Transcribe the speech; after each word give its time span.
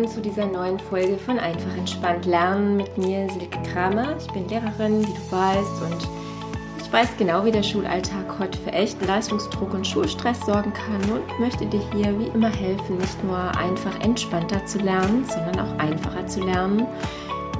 willkommen 0.00 0.14
zu 0.14 0.22
dieser 0.22 0.46
neuen 0.46 0.78
Folge 0.78 1.18
von 1.18 1.38
Einfach 1.38 1.76
entspannt 1.76 2.24
lernen 2.24 2.78
mit 2.78 2.96
mir, 2.96 3.28
Silke 3.28 3.58
Kramer. 3.70 4.16
Ich 4.18 4.32
bin 4.32 4.48
Lehrerin, 4.48 5.02
wie 5.02 5.12
du 5.12 5.30
weißt, 5.30 5.82
und 5.82 6.08
ich 6.82 6.90
weiß 6.90 7.08
genau, 7.18 7.44
wie 7.44 7.50
der 7.50 7.62
Schulalltag 7.62 8.38
heute 8.38 8.58
für 8.60 8.72
echten 8.72 9.06
Leistungsdruck 9.06 9.74
und 9.74 9.86
Schulstress 9.86 10.40
sorgen 10.46 10.72
kann 10.72 11.02
und 11.10 11.38
möchte 11.38 11.66
dir 11.66 11.82
hier 11.92 12.18
wie 12.18 12.28
immer 12.28 12.48
helfen, 12.48 12.96
nicht 12.96 13.22
nur 13.24 13.36
einfach 13.58 14.00
entspannter 14.00 14.64
zu 14.64 14.78
lernen, 14.78 15.26
sondern 15.26 15.60
auch 15.60 15.78
einfacher 15.78 16.26
zu 16.26 16.40
lernen 16.40 16.86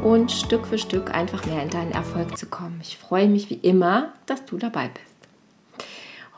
und 0.02 0.33
Stück 0.33 0.66
für 0.66 0.79
Stück 0.79 1.15
einfach 1.15 1.45
mehr 1.45 1.62
in 1.62 1.70
deinen 1.70 1.93
Erfolg 1.93 2.38
zu 2.38 2.47
kommen. 2.47 2.79
Ich 2.83 2.97
freue 2.97 3.29
mich 3.29 3.51
wie 3.51 3.61
immer, 3.61 4.15
dass 4.25 4.47
du 4.47 4.57
dabei 4.57 4.88
bist. 4.88 5.87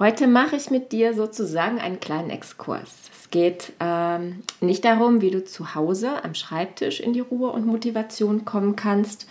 Heute 0.00 0.26
mache 0.26 0.56
ich 0.56 0.70
mit 0.70 0.90
dir 0.90 1.14
sozusagen 1.14 1.78
einen 1.78 2.00
kleinen 2.00 2.30
Exkurs 2.30 3.11
geht 3.32 3.72
ähm, 3.80 4.44
nicht 4.60 4.84
darum, 4.84 5.20
wie 5.20 5.32
du 5.32 5.44
zu 5.44 5.74
Hause 5.74 6.22
am 6.22 6.34
Schreibtisch 6.34 7.00
in 7.00 7.12
die 7.12 7.20
Ruhe 7.20 7.50
und 7.50 7.66
Motivation 7.66 8.44
kommen 8.44 8.76
kannst, 8.76 9.26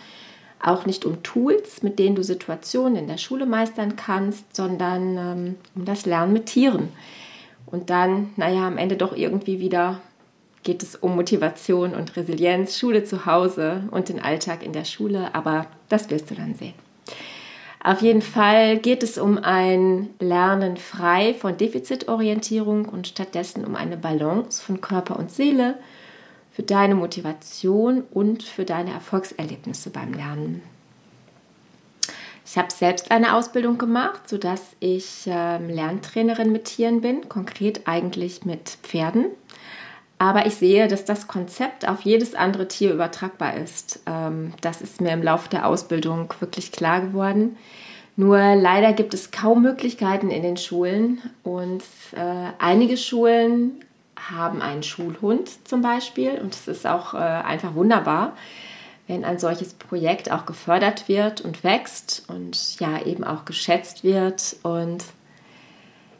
auch 0.60 0.84
nicht 0.84 1.06
um 1.06 1.22
Tools, 1.22 1.82
mit 1.82 1.98
denen 1.98 2.14
du 2.14 2.22
Situationen 2.22 2.96
in 2.96 3.06
der 3.06 3.16
Schule 3.16 3.46
meistern 3.46 3.96
kannst, 3.96 4.54
sondern 4.54 5.16
ähm, 5.16 5.54
um 5.74 5.84
das 5.86 6.04
Lernen 6.04 6.34
mit 6.34 6.46
Tieren. 6.46 6.90
Und 7.64 7.88
dann, 7.88 8.30
naja, 8.36 8.66
am 8.66 8.76
Ende 8.76 8.96
doch 8.96 9.16
irgendwie 9.16 9.60
wieder 9.60 10.00
geht 10.62 10.82
es 10.82 10.94
um 10.94 11.16
Motivation 11.16 11.94
und 11.94 12.16
Resilienz, 12.16 12.78
Schule 12.78 13.04
zu 13.04 13.24
Hause 13.26 13.84
und 13.90 14.08
den 14.08 14.20
Alltag 14.20 14.62
in 14.62 14.72
der 14.72 14.84
Schule, 14.84 15.34
aber 15.34 15.66
das 15.88 16.10
wirst 16.10 16.30
du 16.30 16.34
dann 16.34 16.54
sehen. 16.54 16.74
Auf 17.84 18.00
jeden 18.00 18.22
Fall 18.22 18.78
geht 18.78 19.02
es 19.02 19.18
um 19.18 19.38
ein 19.38 20.10
Lernen 20.20 20.76
frei 20.76 21.34
von 21.34 21.56
Defizitorientierung 21.56 22.84
und 22.84 23.08
stattdessen 23.08 23.64
um 23.64 23.74
eine 23.74 23.96
Balance 23.96 24.62
von 24.62 24.80
Körper 24.80 25.18
und 25.18 25.32
Seele 25.32 25.76
für 26.52 26.62
deine 26.62 26.94
Motivation 26.94 28.04
und 28.12 28.44
für 28.44 28.64
deine 28.64 28.92
Erfolgserlebnisse 28.92 29.90
beim 29.90 30.12
Lernen. 30.12 30.62
Ich 32.46 32.56
habe 32.56 32.70
selbst 32.70 33.10
eine 33.10 33.34
Ausbildung 33.34 33.78
gemacht, 33.78 34.28
sodass 34.28 34.76
ich 34.78 35.26
äh, 35.26 35.58
Lerntrainerin 35.58 36.52
mit 36.52 36.66
Tieren 36.66 37.00
bin, 37.00 37.28
konkret 37.28 37.88
eigentlich 37.88 38.44
mit 38.44 38.78
Pferden. 38.82 39.26
Aber 40.22 40.46
ich 40.46 40.54
sehe, 40.54 40.86
dass 40.86 41.04
das 41.04 41.26
Konzept 41.26 41.88
auf 41.88 42.02
jedes 42.02 42.36
andere 42.36 42.68
Tier 42.68 42.92
übertragbar 42.92 43.56
ist. 43.56 43.98
Ähm, 44.06 44.52
das 44.60 44.80
ist 44.80 45.00
mir 45.00 45.10
im 45.10 45.20
Laufe 45.20 45.48
der 45.48 45.66
Ausbildung 45.66 46.32
wirklich 46.38 46.70
klar 46.70 47.00
geworden. 47.00 47.56
Nur 48.14 48.38
leider 48.54 48.92
gibt 48.92 49.14
es 49.14 49.32
kaum 49.32 49.62
Möglichkeiten 49.62 50.30
in 50.30 50.44
den 50.44 50.56
Schulen 50.56 51.20
und 51.42 51.82
äh, 52.12 52.52
einige 52.60 52.96
Schulen 52.96 53.84
haben 54.14 54.62
einen 54.62 54.84
Schulhund 54.84 55.50
zum 55.66 55.82
Beispiel 55.82 56.38
und 56.40 56.54
es 56.54 56.68
ist 56.68 56.86
auch 56.86 57.14
äh, 57.14 57.16
einfach 57.16 57.74
wunderbar, 57.74 58.36
wenn 59.08 59.24
ein 59.24 59.40
solches 59.40 59.74
Projekt 59.74 60.30
auch 60.30 60.46
gefördert 60.46 61.08
wird 61.08 61.40
und 61.40 61.64
wächst 61.64 62.26
und 62.28 62.78
ja 62.78 63.04
eben 63.04 63.24
auch 63.24 63.44
geschätzt 63.44 64.04
wird 64.04 64.54
und 64.62 65.02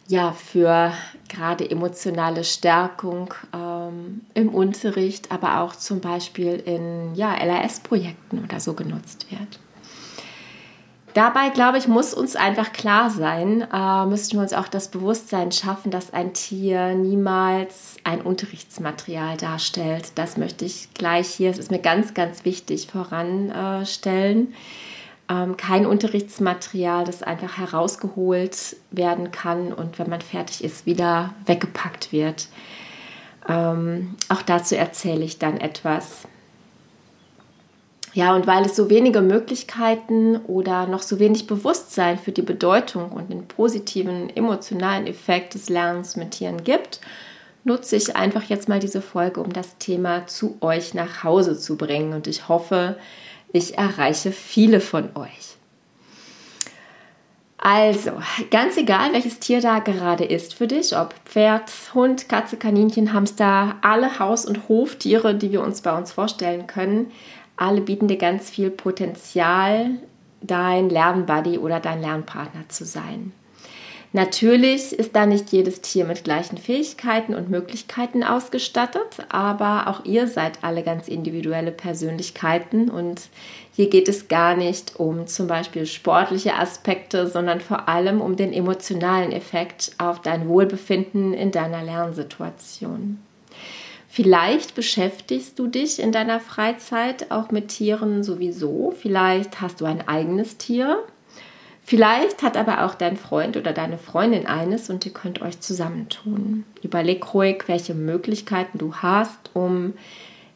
ja, 0.08 0.32
für 0.32 0.92
gerade 1.28 1.70
emotionale 1.70 2.44
Stärkung 2.44 3.34
ähm, 3.54 4.22
im 4.34 4.48
Unterricht, 4.50 5.30
aber 5.32 5.60
auch 5.60 5.76
zum 5.76 6.00
Beispiel 6.00 6.54
in 6.54 7.14
ja, 7.14 7.34
LRS-Projekten 7.34 8.44
oder 8.44 8.60
so 8.60 8.74
genutzt 8.74 9.26
wird. 9.30 9.58
Dabei, 11.14 11.50
glaube 11.50 11.76
ich, 11.76 11.88
muss 11.88 12.14
uns 12.14 12.36
einfach 12.36 12.72
klar 12.72 13.10
sein, 13.10 13.66
äh, 13.70 14.06
müssen 14.06 14.32
wir 14.34 14.40
uns 14.40 14.54
auch 14.54 14.68
das 14.68 14.88
Bewusstsein 14.88 15.52
schaffen, 15.52 15.90
dass 15.90 16.14
ein 16.14 16.32
Tier 16.32 16.94
niemals 16.94 17.96
ein 18.02 18.22
Unterrichtsmaterial 18.22 19.36
darstellt. 19.36 20.12
Das 20.14 20.38
möchte 20.38 20.64
ich 20.64 20.88
gleich 20.94 21.28
hier, 21.28 21.50
es 21.50 21.58
ist 21.58 21.70
mir 21.70 21.80
ganz, 21.80 22.14
ganz 22.14 22.46
wichtig, 22.46 22.86
voranstellen. 22.90 24.52
Äh, 24.52 24.56
ähm, 25.32 25.56
kein 25.56 25.86
Unterrichtsmaterial, 25.86 27.04
das 27.04 27.22
einfach 27.22 27.56
herausgeholt 27.56 28.76
werden 28.90 29.30
kann 29.30 29.72
und 29.72 29.98
wenn 29.98 30.10
man 30.10 30.20
fertig 30.20 30.62
ist, 30.62 30.84
wieder 30.84 31.34
weggepackt 31.46 32.12
wird. 32.12 32.48
Ähm, 33.48 34.14
auch 34.28 34.42
dazu 34.42 34.76
erzähle 34.76 35.24
ich 35.24 35.38
dann 35.38 35.58
etwas. 35.58 36.28
Ja, 38.14 38.34
und 38.34 38.46
weil 38.46 38.66
es 38.66 38.76
so 38.76 38.90
wenige 38.90 39.22
Möglichkeiten 39.22 40.36
oder 40.36 40.86
noch 40.86 41.00
so 41.00 41.18
wenig 41.18 41.46
Bewusstsein 41.46 42.18
für 42.18 42.32
die 42.32 42.42
Bedeutung 42.42 43.10
und 43.10 43.30
den 43.30 43.48
positiven 43.48 44.28
emotionalen 44.36 45.06
Effekt 45.06 45.54
des 45.54 45.70
Lernens 45.70 46.16
mit 46.16 46.32
Tieren 46.32 46.62
gibt, 46.62 47.00
nutze 47.64 47.96
ich 47.96 48.14
einfach 48.14 48.42
jetzt 48.44 48.68
mal 48.68 48.80
diese 48.80 49.00
Folge, 49.00 49.40
um 49.40 49.50
das 49.50 49.78
Thema 49.78 50.26
zu 50.26 50.58
euch 50.60 50.92
nach 50.92 51.24
Hause 51.24 51.58
zu 51.58 51.78
bringen. 51.78 52.12
Und 52.12 52.26
ich 52.26 52.48
hoffe, 52.48 52.96
ich 53.52 53.78
erreiche 53.78 54.32
viele 54.32 54.80
von 54.80 55.10
euch. 55.14 55.56
Also, 57.58 58.10
ganz 58.50 58.76
egal, 58.76 59.12
welches 59.12 59.38
Tier 59.38 59.60
da 59.60 59.78
gerade 59.78 60.24
ist 60.24 60.54
für 60.54 60.66
dich, 60.66 60.96
ob 60.96 61.14
Pferd, 61.24 61.70
Hund, 61.94 62.28
Katze, 62.28 62.56
Kaninchen, 62.56 63.12
Hamster, 63.12 63.76
alle 63.82 64.18
Haus- 64.18 64.46
und 64.46 64.68
Hoftiere, 64.68 65.36
die 65.36 65.52
wir 65.52 65.62
uns 65.62 65.80
bei 65.80 65.96
uns 65.96 66.10
vorstellen 66.10 66.66
können, 66.66 67.12
alle 67.56 67.80
bieten 67.80 68.08
dir 68.08 68.16
ganz 68.16 68.50
viel 68.50 68.70
Potenzial, 68.70 69.90
dein 70.40 70.90
Lernbuddy 70.90 71.58
oder 71.58 71.78
dein 71.78 72.00
Lernpartner 72.00 72.68
zu 72.68 72.84
sein. 72.84 73.32
Natürlich 74.14 74.92
ist 74.92 75.16
da 75.16 75.24
nicht 75.24 75.52
jedes 75.52 75.80
Tier 75.80 76.04
mit 76.04 76.22
gleichen 76.22 76.58
Fähigkeiten 76.58 77.34
und 77.34 77.48
Möglichkeiten 77.48 78.22
ausgestattet, 78.22 79.24
aber 79.30 79.86
auch 79.88 80.04
ihr 80.04 80.28
seid 80.28 80.62
alle 80.62 80.82
ganz 80.82 81.08
individuelle 81.08 81.72
Persönlichkeiten 81.72 82.90
und 82.90 83.22
hier 83.72 83.88
geht 83.88 84.08
es 84.08 84.28
gar 84.28 84.54
nicht 84.54 84.96
um 85.00 85.26
zum 85.26 85.46
Beispiel 85.46 85.86
sportliche 85.86 86.58
Aspekte, 86.58 87.26
sondern 87.26 87.62
vor 87.62 87.88
allem 87.88 88.20
um 88.20 88.36
den 88.36 88.52
emotionalen 88.52 89.32
Effekt 89.32 89.92
auf 89.96 90.20
dein 90.20 90.46
Wohlbefinden 90.46 91.32
in 91.32 91.50
deiner 91.50 91.82
Lernsituation. 91.82 93.18
Vielleicht 94.08 94.74
beschäftigst 94.74 95.58
du 95.58 95.68
dich 95.68 95.98
in 95.98 96.12
deiner 96.12 96.38
Freizeit 96.38 97.30
auch 97.30 97.50
mit 97.50 97.68
Tieren 97.68 98.22
sowieso. 98.22 98.92
Vielleicht 98.94 99.62
hast 99.62 99.80
du 99.80 99.86
ein 99.86 100.06
eigenes 100.06 100.58
Tier 100.58 101.02
Vielleicht 101.84 102.42
hat 102.42 102.56
aber 102.56 102.84
auch 102.84 102.94
dein 102.94 103.16
Freund 103.16 103.56
oder 103.56 103.72
deine 103.72 103.98
Freundin 103.98 104.46
eines 104.46 104.88
und 104.88 105.04
ihr 105.04 105.12
könnt 105.12 105.42
euch 105.42 105.60
zusammentun. 105.60 106.64
Überleg 106.82 107.34
ruhig, 107.34 107.64
welche 107.66 107.94
Möglichkeiten 107.94 108.78
du 108.78 108.94
hast, 108.94 109.50
um 109.52 109.94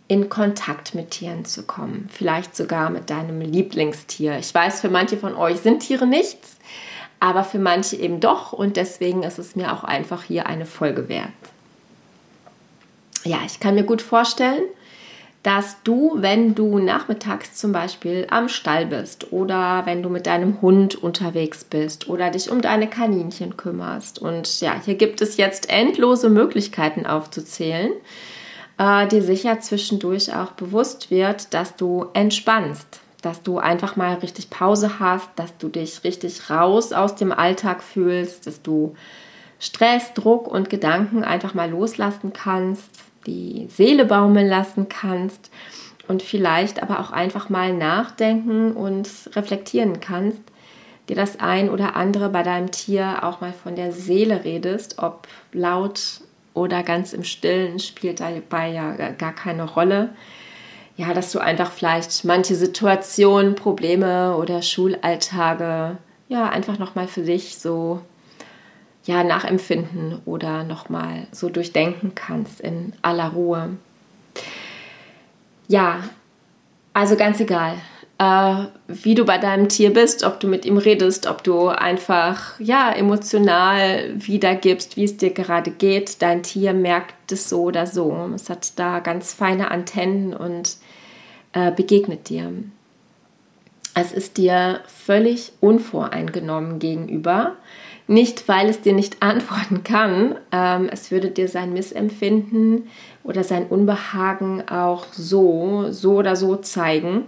in 0.08 0.28
Kontakt 0.28 0.94
mit 0.94 1.10
Tieren 1.10 1.44
zu 1.44 1.64
kommen. 1.64 2.08
Vielleicht 2.12 2.54
sogar 2.54 2.90
mit 2.90 3.10
deinem 3.10 3.40
Lieblingstier. 3.40 4.38
Ich 4.38 4.54
weiß, 4.54 4.80
für 4.80 4.88
manche 4.88 5.16
von 5.16 5.34
euch 5.34 5.58
sind 5.58 5.80
Tiere 5.80 6.06
nichts, 6.06 6.58
aber 7.18 7.42
für 7.42 7.58
manche 7.58 7.96
eben 7.96 8.20
doch 8.20 8.52
und 8.52 8.76
deswegen 8.76 9.24
ist 9.24 9.38
es 9.38 9.56
mir 9.56 9.72
auch 9.72 9.82
einfach 9.82 10.22
hier 10.22 10.46
eine 10.46 10.66
Folge 10.66 11.08
wert. 11.08 11.30
Ja, 13.24 13.38
ich 13.44 13.58
kann 13.58 13.74
mir 13.74 13.82
gut 13.82 14.00
vorstellen, 14.02 14.62
dass 15.46 15.76
du, 15.84 16.16
wenn 16.16 16.56
du 16.56 16.80
nachmittags 16.80 17.54
zum 17.54 17.70
Beispiel 17.70 18.26
am 18.30 18.48
Stall 18.48 18.84
bist 18.84 19.32
oder 19.32 19.82
wenn 19.84 20.02
du 20.02 20.08
mit 20.08 20.26
deinem 20.26 20.60
Hund 20.60 20.96
unterwegs 20.96 21.62
bist 21.62 22.08
oder 22.08 22.30
dich 22.30 22.50
um 22.50 22.60
deine 22.60 22.88
Kaninchen 22.88 23.56
kümmerst 23.56 24.18
und 24.18 24.60
ja, 24.60 24.74
hier 24.84 24.96
gibt 24.96 25.20
es 25.20 25.36
jetzt 25.36 25.70
endlose 25.70 26.30
Möglichkeiten 26.30 27.06
aufzuzählen, 27.06 27.92
äh, 28.78 29.06
dir 29.06 29.22
sicher 29.22 29.60
zwischendurch 29.60 30.34
auch 30.34 30.50
bewusst 30.50 31.12
wird, 31.12 31.54
dass 31.54 31.76
du 31.76 32.06
entspannst, 32.12 32.98
dass 33.22 33.40
du 33.44 33.58
einfach 33.58 33.94
mal 33.94 34.14
richtig 34.14 34.50
Pause 34.50 34.98
hast, 34.98 35.28
dass 35.36 35.56
du 35.58 35.68
dich 35.68 36.02
richtig 36.02 36.50
raus 36.50 36.92
aus 36.92 37.14
dem 37.14 37.30
Alltag 37.30 37.84
fühlst, 37.84 38.48
dass 38.48 38.62
du 38.62 38.96
Stress, 39.60 40.12
Druck 40.12 40.48
und 40.48 40.70
Gedanken 40.70 41.22
einfach 41.22 41.54
mal 41.54 41.70
loslassen 41.70 42.32
kannst 42.32 43.05
die 43.26 43.68
Seele 43.70 44.04
baumeln 44.04 44.48
lassen 44.48 44.88
kannst 44.88 45.50
und 46.08 46.22
vielleicht 46.22 46.82
aber 46.82 47.00
auch 47.00 47.10
einfach 47.10 47.48
mal 47.48 47.72
nachdenken 47.72 48.72
und 48.72 49.08
reflektieren 49.34 50.00
kannst, 50.00 50.40
dir 51.08 51.16
das 51.16 51.38
ein 51.40 51.70
oder 51.70 51.96
andere 51.96 52.28
bei 52.28 52.42
deinem 52.42 52.70
Tier 52.70 53.22
auch 53.22 53.40
mal 53.40 53.52
von 53.52 53.76
der 53.76 53.92
Seele 53.92 54.44
redest, 54.44 54.98
ob 54.98 55.28
laut 55.52 56.20
oder 56.54 56.82
ganz 56.82 57.12
im 57.12 57.22
Stillen 57.22 57.78
spielt 57.78 58.20
dabei 58.20 58.70
ja 58.70 58.92
gar 59.12 59.32
keine 59.32 59.64
Rolle. 59.64 60.10
Ja, 60.96 61.12
dass 61.12 61.30
du 61.30 61.38
einfach 61.38 61.70
vielleicht 61.70 62.24
manche 62.24 62.54
Situationen, 62.54 63.54
Probleme 63.54 64.36
oder 64.36 64.62
Schulalltage 64.62 65.98
ja 66.28 66.48
einfach 66.48 66.78
noch 66.78 66.94
mal 66.94 67.06
für 67.06 67.20
dich 67.20 67.58
so 67.58 68.00
ja, 69.06 69.22
nachempfinden 69.24 70.20
oder 70.24 70.64
nochmal 70.64 71.28
so 71.30 71.48
durchdenken 71.48 72.14
kannst 72.14 72.60
in 72.60 72.92
aller 73.02 73.28
Ruhe. 73.28 73.70
Ja, 75.68 76.02
also 76.92 77.16
ganz 77.16 77.40
egal, 77.40 77.76
äh, 78.18 78.64
wie 78.88 79.14
du 79.14 79.24
bei 79.24 79.38
deinem 79.38 79.68
Tier 79.68 79.92
bist, 79.92 80.24
ob 80.24 80.40
du 80.40 80.48
mit 80.48 80.64
ihm 80.64 80.76
redest, 80.76 81.26
ob 81.26 81.44
du 81.44 81.68
einfach 81.68 82.58
ja 82.58 82.90
emotional 82.90 84.12
wiedergibst, 84.14 84.96
wie 84.96 85.04
es 85.04 85.16
dir 85.16 85.30
gerade 85.30 85.70
geht. 85.70 86.20
Dein 86.22 86.42
Tier 86.42 86.72
merkt 86.72 87.30
es 87.30 87.48
so 87.48 87.62
oder 87.62 87.86
so. 87.86 88.30
Es 88.34 88.50
hat 88.50 88.78
da 88.78 88.98
ganz 88.98 89.32
feine 89.32 89.70
Antennen 89.70 90.34
und 90.34 90.76
äh, 91.52 91.70
begegnet 91.70 92.28
dir. 92.28 92.52
Es 93.94 94.12
ist 94.12 94.36
dir 94.36 94.80
völlig 94.86 95.52
unvoreingenommen 95.60 96.78
gegenüber. 96.80 97.56
Nicht, 98.08 98.48
weil 98.48 98.68
es 98.68 98.80
dir 98.80 98.92
nicht 98.92 99.16
antworten 99.22 99.82
kann. 99.84 100.36
Ähm, 100.52 100.88
es 100.90 101.10
würde 101.10 101.30
dir 101.30 101.48
sein 101.48 101.72
Missempfinden 101.72 102.88
oder 103.24 103.44
sein 103.44 103.66
Unbehagen 103.66 104.68
auch 104.68 105.06
so, 105.12 105.86
so 105.90 106.16
oder 106.16 106.36
so 106.36 106.56
zeigen 106.56 107.26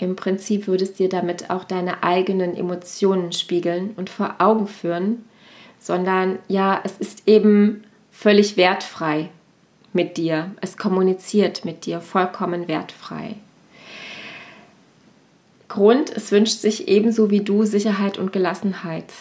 im 0.00 0.16
Prinzip 0.16 0.66
würdest 0.66 0.98
dir 0.98 1.10
damit 1.10 1.50
auch 1.50 1.62
deine 1.62 2.02
eigenen 2.02 2.56
Emotionen 2.56 3.32
spiegeln 3.32 3.92
und 3.96 4.08
vor 4.08 4.36
Augen 4.38 4.66
führen, 4.66 5.26
sondern 5.78 6.38
ja, 6.48 6.80
es 6.84 6.96
ist 6.96 7.28
eben 7.28 7.84
völlig 8.10 8.56
wertfrei 8.56 9.28
mit 9.92 10.16
dir. 10.16 10.52
Es 10.62 10.78
kommuniziert 10.78 11.66
mit 11.66 11.84
dir 11.84 12.00
vollkommen 12.00 12.66
wertfrei. 12.66 13.34
Grund, 15.68 16.10
es 16.16 16.32
wünscht 16.32 16.60
sich 16.60 16.88
ebenso 16.88 17.30
wie 17.30 17.40
du 17.40 17.64
Sicherheit 17.64 18.16
und 18.16 18.32
Gelassenheit. 18.32 19.12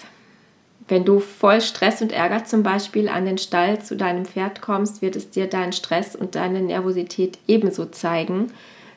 Wenn 0.89 1.05
du 1.05 1.19
voll 1.19 1.61
Stress 1.61 2.01
und 2.01 2.11
Ärger 2.11 2.45
zum 2.45 2.63
Beispiel 2.63 3.09
an 3.09 3.25
den 3.25 3.37
Stall 3.37 3.79
zu 3.79 3.95
deinem 3.95 4.25
Pferd 4.25 4.61
kommst, 4.61 5.03
wird 5.03 5.15
es 5.15 5.29
dir 5.29 5.45
deinen 5.45 5.71
Stress 5.71 6.15
und 6.15 6.33
deine 6.33 6.61
Nervosität 6.61 7.37
ebenso 7.47 7.85
zeigen, 7.85 8.51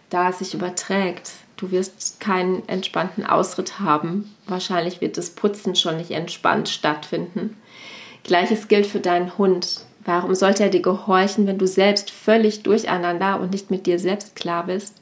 da 0.08 0.30
es 0.30 0.38
sich 0.38 0.54
überträgt. 0.54 1.32
Du 1.58 1.70
wirst 1.70 2.18
keinen 2.18 2.66
entspannten 2.66 3.26
Ausritt 3.26 3.78
haben. 3.78 4.34
Wahrscheinlich 4.46 5.02
wird 5.02 5.18
das 5.18 5.30
Putzen 5.30 5.76
schon 5.76 5.98
nicht 5.98 6.12
entspannt 6.12 6.70
stattfinden. 6.70 7.58
Gleiches 8.24 8.68
gilt 8.68 8.86
für 8.86 9.00
deinen 9.00 9.36
Hund. 9.36 9.84
Warum 10.02 10.34
sollte 10.34 10.62
er 10.62 10.70
dir 10.70 10.82
gehorchen, 10.82 11.46
wenn 11.46 11.58
du 11.58 11.66
selbst 11.66 12.10
völlig 12.10 12.62
durcheinander 12.62 13.38
und 13.38 13.52
nicht 13.52 13.70
mit 13.70 13.84
dir 13.86 13.98
selbst 13.98 14.34
klar 14.34 14.64
bist? 14.64 14.96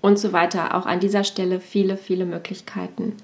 Und 0.00 0.18
so 0.18 0.32
weiter. 0.32 0.76
Auch 0.76 0.86
an 0.86 1.00
dieser 1.00 1.24
Stelle 1.24 1.58
viele, 1.58 1.96
viele 1.96 2.24
Möglichkeiten. 2.24 3.16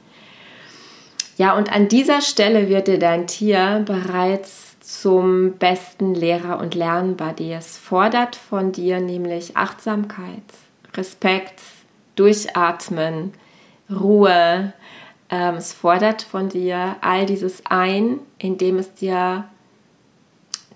Ja, 1.37 1.56
und 1.56 1.73
an 1.73 1.88
dieser 1.88 2.20
Stelle 2.20 2.69
wird 2.69 2.88
dir 2.88 2.99
dein 2.99 3.26
Tier 3.26 3.82
bereits 3.87 4.76
zum 4.81 5.52
besten 5.55 6.14
Lehrer 6.14 6.58
und 6.58 6.75
Lernbuddy. 6.75 7.52
Es 7.52 7.79
fordert 7.79 8.37
von 8.37 8.73
dir 8.73 9.00
nämlich 9.00 9.56
Achtsamkeit, 9.56 10.43
Respekt, 10.94 11.61
Durchatmen, 12.17 13.32
Ruhe. 13.90 14.73
Ähm, 15.31 15.55
es 15.55 15.73
fordert 15.73 16.23
von 16.23 16.50
dir 16.50 16.96
all 17.00 17.25
dieses 17.25 17.64
ein, 17.67 18.19
indem 18.38 18.78
es 18.78 18.93
dir 18.93 19.44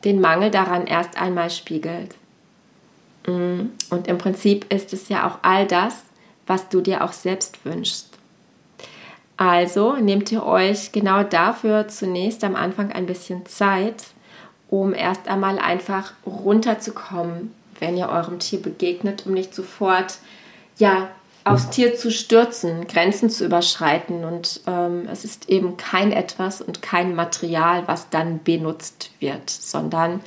den 0.05 0.21
Mangel 0.21 0.51
daran 0.51 0.87
erst 0.87 1.21
einmal 1.21 1.51
spiegelt. 1.51 2.15
Mm, 3.27 3.67
und 3.91 4.09
im 4.09 4.19
Prinzip 4.19 4.73
ist 4.73 4.93
es 4.93 5.09
ja 5.09 5.29
auch 5.29 5.39
all 5.43 5.67
das, 5.67 6.05
was 6.47 6.69
du 6.69 6.81
dir 6.81 7.05
auch 7.05 7.13
selbst 7.13 7.65
wünschst. 7.65 8.16
Also 9.37 9.97
nehmt 9.97 10.33
ihr 10.33 10.45
euch 10.45 10.93
genau 10.93 11.23
dafür 11.23 11.89
zunächst 11.89 12.43
am 12.43 12.57
Anfang 12.57 12.93
ein 12.93 13.07
bisschen 13.07 13.45
Zeit, 13.47 14.05
um 14.71 14.95
erst 14.95 15.29
einmal 15.29 15.59
einfach 15.59 16.13
runterzukommen, 16.25 17.53
wenn 17.79 17.97
ihr 17.97 18.09
eurem 18.09 18.39
Tier 18.39 18.63
begegnet, 18.63 19.27
um 19.27 19.35
nicht 19.35 19.55
sofort 19.55 20.19
ja 20.79 21.09
aufs 21.45 21.71
Tier 21.71 21.95
zu 21.95 22.11
stürzen, 22.11 22.89
Grenzen 22.89 23.31
zu 23.31 23.45
überschreiten. 23.45 24.25
Und 24.25 24.63
ähm, 24.67 25.07
es 25.11 25.25
ist 25.25 25.49
eben 25.49 25.77
kein 25.77 26.13
etwas 26.13 26.61
und 26.61 26.83
kein 26.83 27.15
Material, 27.15 27.85
was 27.87 28.11
dann 28.11 28.43
benutzt 28.43 29.11
wird, 29.21 29.49
sondern 29.49 30.21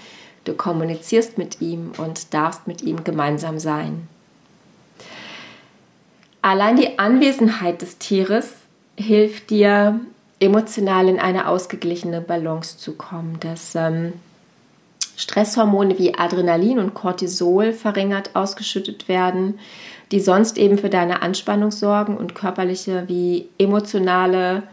du 0.46 0.54
kommunizierst 0.54 1.38
mit 1.38 1.60
ihm 1.62 1.92
und 1.98 2.34
darfst 2.34 2.68
mit 2.68 2.84
ihm 2.84 3.04
gemeinsam 3.04 3.60
sein. 3.60 4.08
Allein 6.42 6.78
die 6.78 6.98
Anwesenheit 7.00 7.82
des 7.82 7.98
Tieres 7.98 8.54
hilft 9.00 9.50
dir, 9.50 10.00
emotional 10.42 11.08
in 11.08 11.20
eine 11.20 11.48
ausgeglichene 11.48 12.22
Balance 12.22 12.78
zu 12.78 12.94
kommen. 12.94 13.38
Das 13.40 13.76
ähm, 13.76 14.14
Stresshormone 15.16 15.98
wie 15.98 16.18
Adrenalin 16.18 16.80
und 16.80 16.94
Cortisol 16.94 17.74
verringert 17.74 18.36
ausgeschüttet 18.36 19.08
werden, 19.08 19.60
die 20.12 20.20
sonst 20.20 20.58
eben 20.58 20.78
für 20.78 20.90
deine 20.90 21.22
Anspannung 21.22 21.72
sorgen 21.72 22.18
und 22.18 22.36
körperliche 22.36 23.04
wie 23.08 23.50
emotionale, 23.58 24.64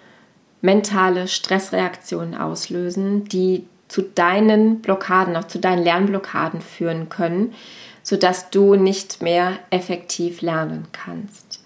mentale 0.61 1.29
Stressreaktionen 1.29 2.37
auslösen, 2.37 3.25
die 3.25 3.65
zu 3.89 4.03
deinen 4.03 4.81
Blockaden, 4.81 5.37
auch 5.37 5.47
zu 5.47 5.59
deinen 5.59 5.83
Lernblockaden 5.83 6.61
führen 6.61 7.09
können, 7.09 7.55
sodass 8.03 8.51
du 8.51 8.77
nicht 8.77 9.21
mehr 9.23 9.59
effektiv 9.71 10.43
lernen 10.43 10.87
kannst. 10.93 11.66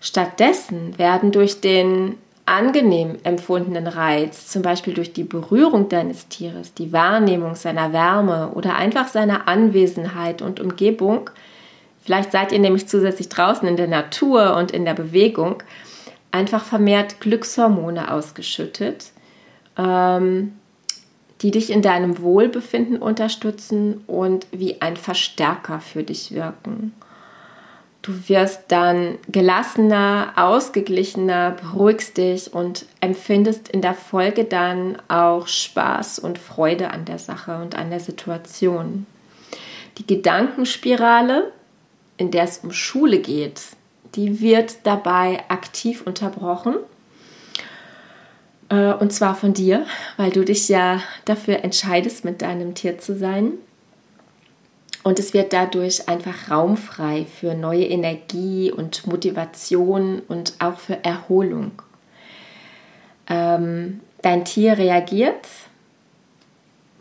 Stattdessen 0.00 0.98
werden 0.98 1.32
durch 1.32 1.60
den 1.60 2.16
angenehm 2.48 3.18
empfundenen 3.24 3.86
Reiz, 3.86 4.48
zum 4.48 4.62
Beispiel 4.62 4.94
durch 4.94 5.12
die 5.12 5.24
Berührung 5.24 5.88
deines 5.88 6.28
Tieres, 6.28 6.72
die 6.72 6.92
Wahrnehmung 6.92 7.54
seiner 7.54 7.92
Wärme 7.92 8.52
oder 8.54 8.76
einfach 8.76 9.08
seiner 9.08 9.48
Anwesenheit 9.48 10.40
und 10.40 10.58
Umgebung, 10.58 11.30
vielleicht 12.02 12.32
seid 12.32 12.52
ihr 12.52 12.58
nämlich 12.58 12.88
zusätzlich 12.88 13.28
draußen 13.28 13.68
in 13.68 13.76
der 13.76 13.88
Natur 13.88 14.56
und 14.56 14.70
in 14.70 14.84
der 14.86 14.94
Bewegung, 14.94 15.62
einfach 16.30 16.64
vermehrt 16.64 17.20
Glückshormone 17.20 18.10
ausgeschüttet, 18.10 19.10
ähm, 19.76 20.52
die 21.42 21.50
dich 21.50 21.70
in 21.70 21.82
deinem 21.82 22.20
Wohlbefinden 22.20 22.98
unterstützen 22.98 24.02
und 24.06 24.46
wie 24.50 24.80
ein 24.80 24.96
Verstärker 24.96 25.80
für 25.80 26.02
dich 26.02 26.32
wirken. 26.32 26.94
Du 28.08 28.26
wirst 28.30 28.62
dann 28.68 29.18
gelassener, 29.28 30.32
ausgeglichener, 30.36 31.50
beruhigst 31.50 32.16
dich 32.16 32.54
und 32.54 32.86
empfindest 33.02 33.68
in 33.68 33.82
der 33.82 33.92
Folge 33.92 34.44
dann 34.44 34.96
auch 35.08 35.46
Spaß 35.46 36.18
und 36.18 36.38
Freude 36.38 36.90
an 36.90 37.04
der 37.04 37.18
Sache 37.18 37.60
und 37.60 37.76
an 37.76 37.90
der 37.90 38.00
Situation. 38.00 39.04
Die 39.98 40.06
Gedankenspirale, 40.06 41.52
in 42.16 42.30
der 42.30 42.44
es 42.44 42.56
um 42.64 42.72
Schule 42.72 43.18
geht, 43.18 43.60
die 44.14 44.40
wird 44.40 44.76
dabei 44.84 45.44
aktiv 45.48 46.00
unterbrochen. 46.06 46.76
Äh, 48.70 48.94
und 48.94 49.12
zwar 49.12 49.34
von 49.34 49.52
dir, 49.52 49.84
weil 50.16 50.30
du 50.30 50.46
dich 50.46 50.70
ja 50.70 51.02
dafür 51.26 51.62
entscheidest, 51.62 52.24
mit 52.24 52.40
deinem 52.40 52.74
Tier 52.74 52.98
zu 52.98 53.18
sein. 53.18 53.58
Und 55.08 55.18
es 55.18 55.32
wird 55.32 55.54
dadurch 55.54 56.06
einfach 56.06 56.50
raumfrei 56.50 57.24
für 57.24 57.54
neue 57.54 57.86
Energie 57.86 58.70
und 58.70 59.06
Motivation 59.06 60.20
und 60.28 60.52
auch 60.58 60.78
für 60.78 61.02
Erholung. 61.02 61.80
Ähm, 63.26 64.00
dein 64.20 64.44
Tier 64.44 64.76
reagiert. 64.76 65.48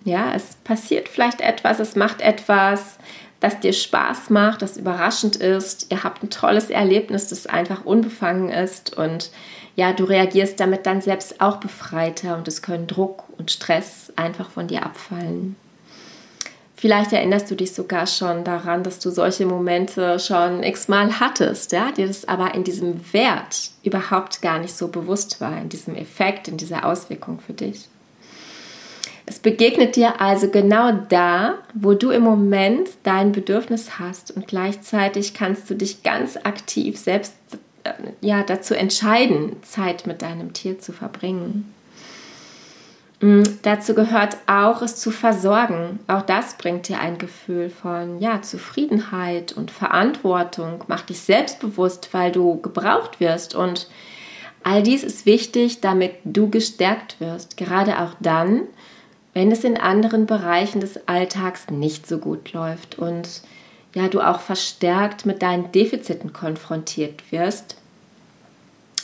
Ja, 0.06 0.34
es 0.34 0.56
passiert 0.64 1.10
vielleicht 1.10 1.42
etwas, 1.42 1.80
es 1.82 1.98
macht 1.98 2.22
etwas, 2.22 2.98
das 3.42 3.60
dir 3.60 3.74
Spaß 3.74 4.30
macht, 4.30 4.62
das 4.62 4.78
überraschend 4.78 5.36
ist. 5.36 5.92
Ihr 5.92 6.06
habt 6.06 6.24
ein 6.24 6.30
tolles 6.30 6.70
Erlebnis, 6.70 7.28
das 7.28 7.46
einfach 7.46 7.84
unbefangen 7.84 8.48
ist 8.48 8.96
und 8.96 9.32
ja, 9.76 9.92
du 9.92 10.06
reagierst 10.06 10.62
damit 10.62 10.86
dann 10.86 11.02
selbst 11.02 11.42
auch 11.42 11.58
befreiter 11.58 12.38
und 12.38 12.48
es 12.48 12.62
können 12.62 12.88
Druck 12.88 13.26
und 13.38 13.52
Stress 13.52 14.14
einfach 14.16 14.50
von 14.50 14.70
dir 14.70 14.86
abfallen. 14.86 15.58
Vielleicht 16.80 17.12
erinnerst 17.12 17.50
du 17.50 17.56
dich 17.56 17.74
sogar 17.74 18.06
schon 18.06 18.44
daran, 18.44 18.84
dass 18.84 19.00
du 19.00 19.10
solche 19.10 19.48
Momente 19.48 20.20
schon 20.20 20.62
x-mal 20.62 21.20
hattest, 21.20 21.72
ja, 21.72 21.92
dir 21.92 22.06
das 22.06 22.28
aber 22.28 22.54
in 22.54 22.64
diesem 22.64 23.02
Wert 23.14 23.72
überhaupt 23.82 24.44
gar 24.44 24.60
nicht 24.60 24.76
so 24.76 24.88
bewusst 24.88 25.42
war, 25.42 25.60
in 25.60 25.70
diesem 25.70 25.96
Effekt, 25.96 26.48
in 26.48 26.58
dieser 26.58 26.86
Auswirkung 26.86 27.40
für 27.40 27.54
dich. 27.54 27.88
Es 29.26 29.40
begegnet 29.40 29.96
dir 29.96 30.22
also 30.22 30.50
genau 30.50 30.92
da, 31.10 31.56
wo 31.74 31.96
du 31.96 32.12
im 32.12 32.22
Moment 32.22 32.90
dein 33.02 33.32
Bedürfnis 33.32 33.98
hast 33.98 34.30
und 34.30 34.48
gleichzeitig 34.48 35.34
kannst 35.34 35.68
du 35.72 35.74
dich 35.74 36.04
ganz 36.04 36.38
aktiv 36.38 37.00
selbst 37.00 37.34
äh, 37.86 37.92
ja, 38.22 38.44
dazu 38.44 38.76
entscheiden, 38.76 39.56
Zeit 39.64 40.06
mit 40.06 40.22
deinem 40.22 40.54
Tier 40.54 40.78
zu 40.78 40.94
verbringen. 40.94 41.74
Mm, 43.20 43.44
dazu 43.64 43.96
gehört 43.96 44.38
auch, 44.46 44.82
es 44.82 44.98
zu 44.98 45.10
versorgen. 45.10 46.00
Auch 46.08 46.22
das 46.22 46.58
bringt 46.58 46.88
dir 46.88 47.00
ein 47.00 47.18
Gefühl 47.18 47.70
von 47.70 48.20
ja, 48.20 48.42
Zufriedenheit 48.42 49.54
und 49.54 49.72
Verantwortung. 49.72 50.84
Mach 50.88 51.02
dich 51.02 51.22
selbstbewusst, 51.22 52.10
weil 52.14 52.32
du 52.32 52.62
gebraucht 52.62 53.20
wirst. 53.20 53.56
Und 53.56 53.90
all 54.64 54.84
dies 54.84 55.04
ist 55.04 55.26
wichtig, 55.26 55.82
damit 55.82 56.14
du 56.24 56.50
gestärkt 56.50 57.20
wirst. 57.20 57.58
Gerade 57.58 58.00
auch 58.02 58.14
dann, 58.20 58.64
wenn 59.34 59.52
es 59.52 59.64
in 59.64 59.78
anderen 59.78 60.28
Bereichen 60.28 60.80
des 60.80 61.08
Alltags 61.08 61.70
nicht 61.72 62.06
so 62.06 62.20
gut 62.20 62.54
läuft 62.54 63.00
und 63.00 63.42
ja, 63.96 64.10
du 64.10 64.22
auch 64.22 64.42
verstärkt 64.42 65.26
mit 65.26 65.42
deinen 65.42 65.72
Defiziten 65.72 66.34
konfrontiert 66.34 67.32
wirst 67.32 67.77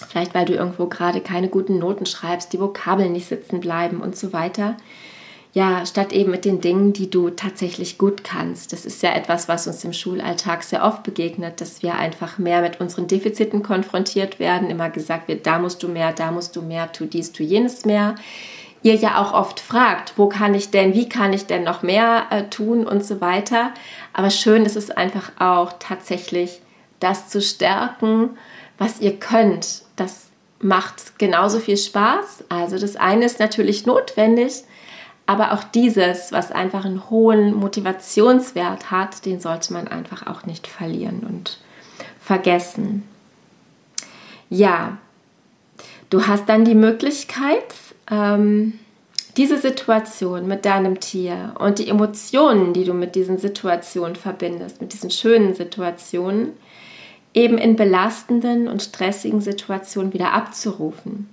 Vielleicht 0.06 0.34
weil 0.34 0.46
du 0.46 0.54
irgendwo 0.54 0.88
gerade 0.88 1.22
keine 1.22 1.50
guten 1.50 1.80
Noten 1.80 2.06
schreibst, 2.06 2.54
die 2.54 2.60
Vokabeln 2.60 3.12
nicht 3.12 3.28
sitzen 3.28 3.60
bleiben 3.60 4.02
und 4.02 4.16
so 4.16 4.34
weiter. 4.34 4.78
Ja, 5.54 5.86
statt 5.86 6.14
eben 6.14 6.32
mit 6.32 6.46
den 6.46 6.62
Dingen, 6.62 6.94
die 6.94 7.12
du 7.12 7.30
tatsächlich 7.30 8.00
gut 8.00 8.24
kannst. 8.24 8.74
Das 8.74 8.86
ist 8.86 9.04
ja 9.04 9.14
etwas, 9.14 9.48
was 9.48 9.68
uns 9.68 9.84
im 9.84 9.94
Schulalltag 9.94 10.64
sehr 10.64 10.84
oft 10.84 11.04
begegnet, 11.04 11.62
dass 11.62 11.84
wir 11.84 11.94
einfach 11.94 12.40
mehr 12.40 12.62
mit 12.62 12.82
unseren 12.82 13.08
Defiziten 13.08 13.62
konfrontiert 13.62 14.40
werden. 14.40 14.72
Immer 14.72 14.90
gesagt 14.90 15.28
wird, 15.28 15.46
da 15.46 15.60
musst 15.60 15.84
du 15.84 15.88
mehr, 15.88 16.12
da 16.12 16.32
musst 16.32 16.56
du 16.56 16.64
mehr, 16.64 16.92
tu 16.92 17.06
dies, 17.06 17.32
tu 17.32 17.44
jenes 17.44 17.86
mehr 17.86 18.16
ihr 18.84 18.96
ja 18.96 19.22
auch 19.22 19.34
oft 19.34 19.60
fragt, 19.60 20.14
wo 20.18 20.28
kann 20.28 20.54
ich 20.54 20.70
denn, 20.70 20.94
wie 20.94 21.10
kann 21.10 21.34
ich 21.34 21.48
denn 21.48 21.64
noch 21.64 21.82
mehr 21.82 22.26
äh, 22.30 22.44
tun 22.44 22.86
und 22.86 23.04
so 23.04 23.22
weiter. 23.22 23.72
Aber 24.12 24.30
schön 24.30 24.66
ist 24.66 24.76
es 24.76 24.92
einfach 24.92 25.32
auch 25.40 25.74
tatsächlich, 25.80 26.60
das 27.00 27.30
zu 27.30 27.42
stärken, 27.42 28.32
was 28.84 29.00
ihr 29.00 29.18
könnt. 29.18 29.84
Das 29.96 30.28
macht 30.60 31.18
genauso 31.20 31.60
viel 31.60 31.78
Spaß. 31.78 32.46
Also 32.50 32.78
das 32.78 32.96
eine 32.96 33.26
ist 33.26 33.40
natürlich 33.40 33.86
notwendig, 33.86 34.64
aber 35.26 35.54
auch 35.54 35.64
dieses, 35.64 36.32
was 36.32 36.52
einfach 36.52 36.86
einen 36.86 37.10
hohen 37.10 37.54
Motivationswert 37.54 38.92
hat, 38.92 39.26
den 39.26 39.40
sollte 39.40 39.74
man 39.74 39.88
einfach 39.88 40.28
auch 40.28 40.46
nicht 40.46 40.68
verlieren 40.68 41.22
und 41.22 41.60
vergessen. 42.20 43.04
Ja, 44.50 44.98
du 46.10 46.28
hast 46.28 46.48
dann 46.48 46.66
die 46.66 46.76
Möglichkeit, 46.76 47.74
ähm, 48.12 48.80
diese 49.36 49.58
Situation 49.58 50.48
mit 50.48 50.66
deinem 50.66 51.00
Tier 51.00 51.56
und 51.58 51.80
die 51.80 51.88
Emotionen, 51.88 52.74
die 52.74 52.84
du 52.84 52.94
mit 52.94 53.16
diesen 53.16 53.40
Situationen 53.40 54.16
verbindest, 54.16 54.80
mit 54.80 54.94
diesen 54.94 55.10
schönen 55.10 55.56
Situationen, 55.56 56.52
eben 57.34 57.58
in 57.58 57.76
belastenden 57.76 58.68
und 58.68 58.82
stressigen 58.82 59.42
Situationen 59.42 60.14
wieder 60.14 60.34
abzurufen. 60.34 61.30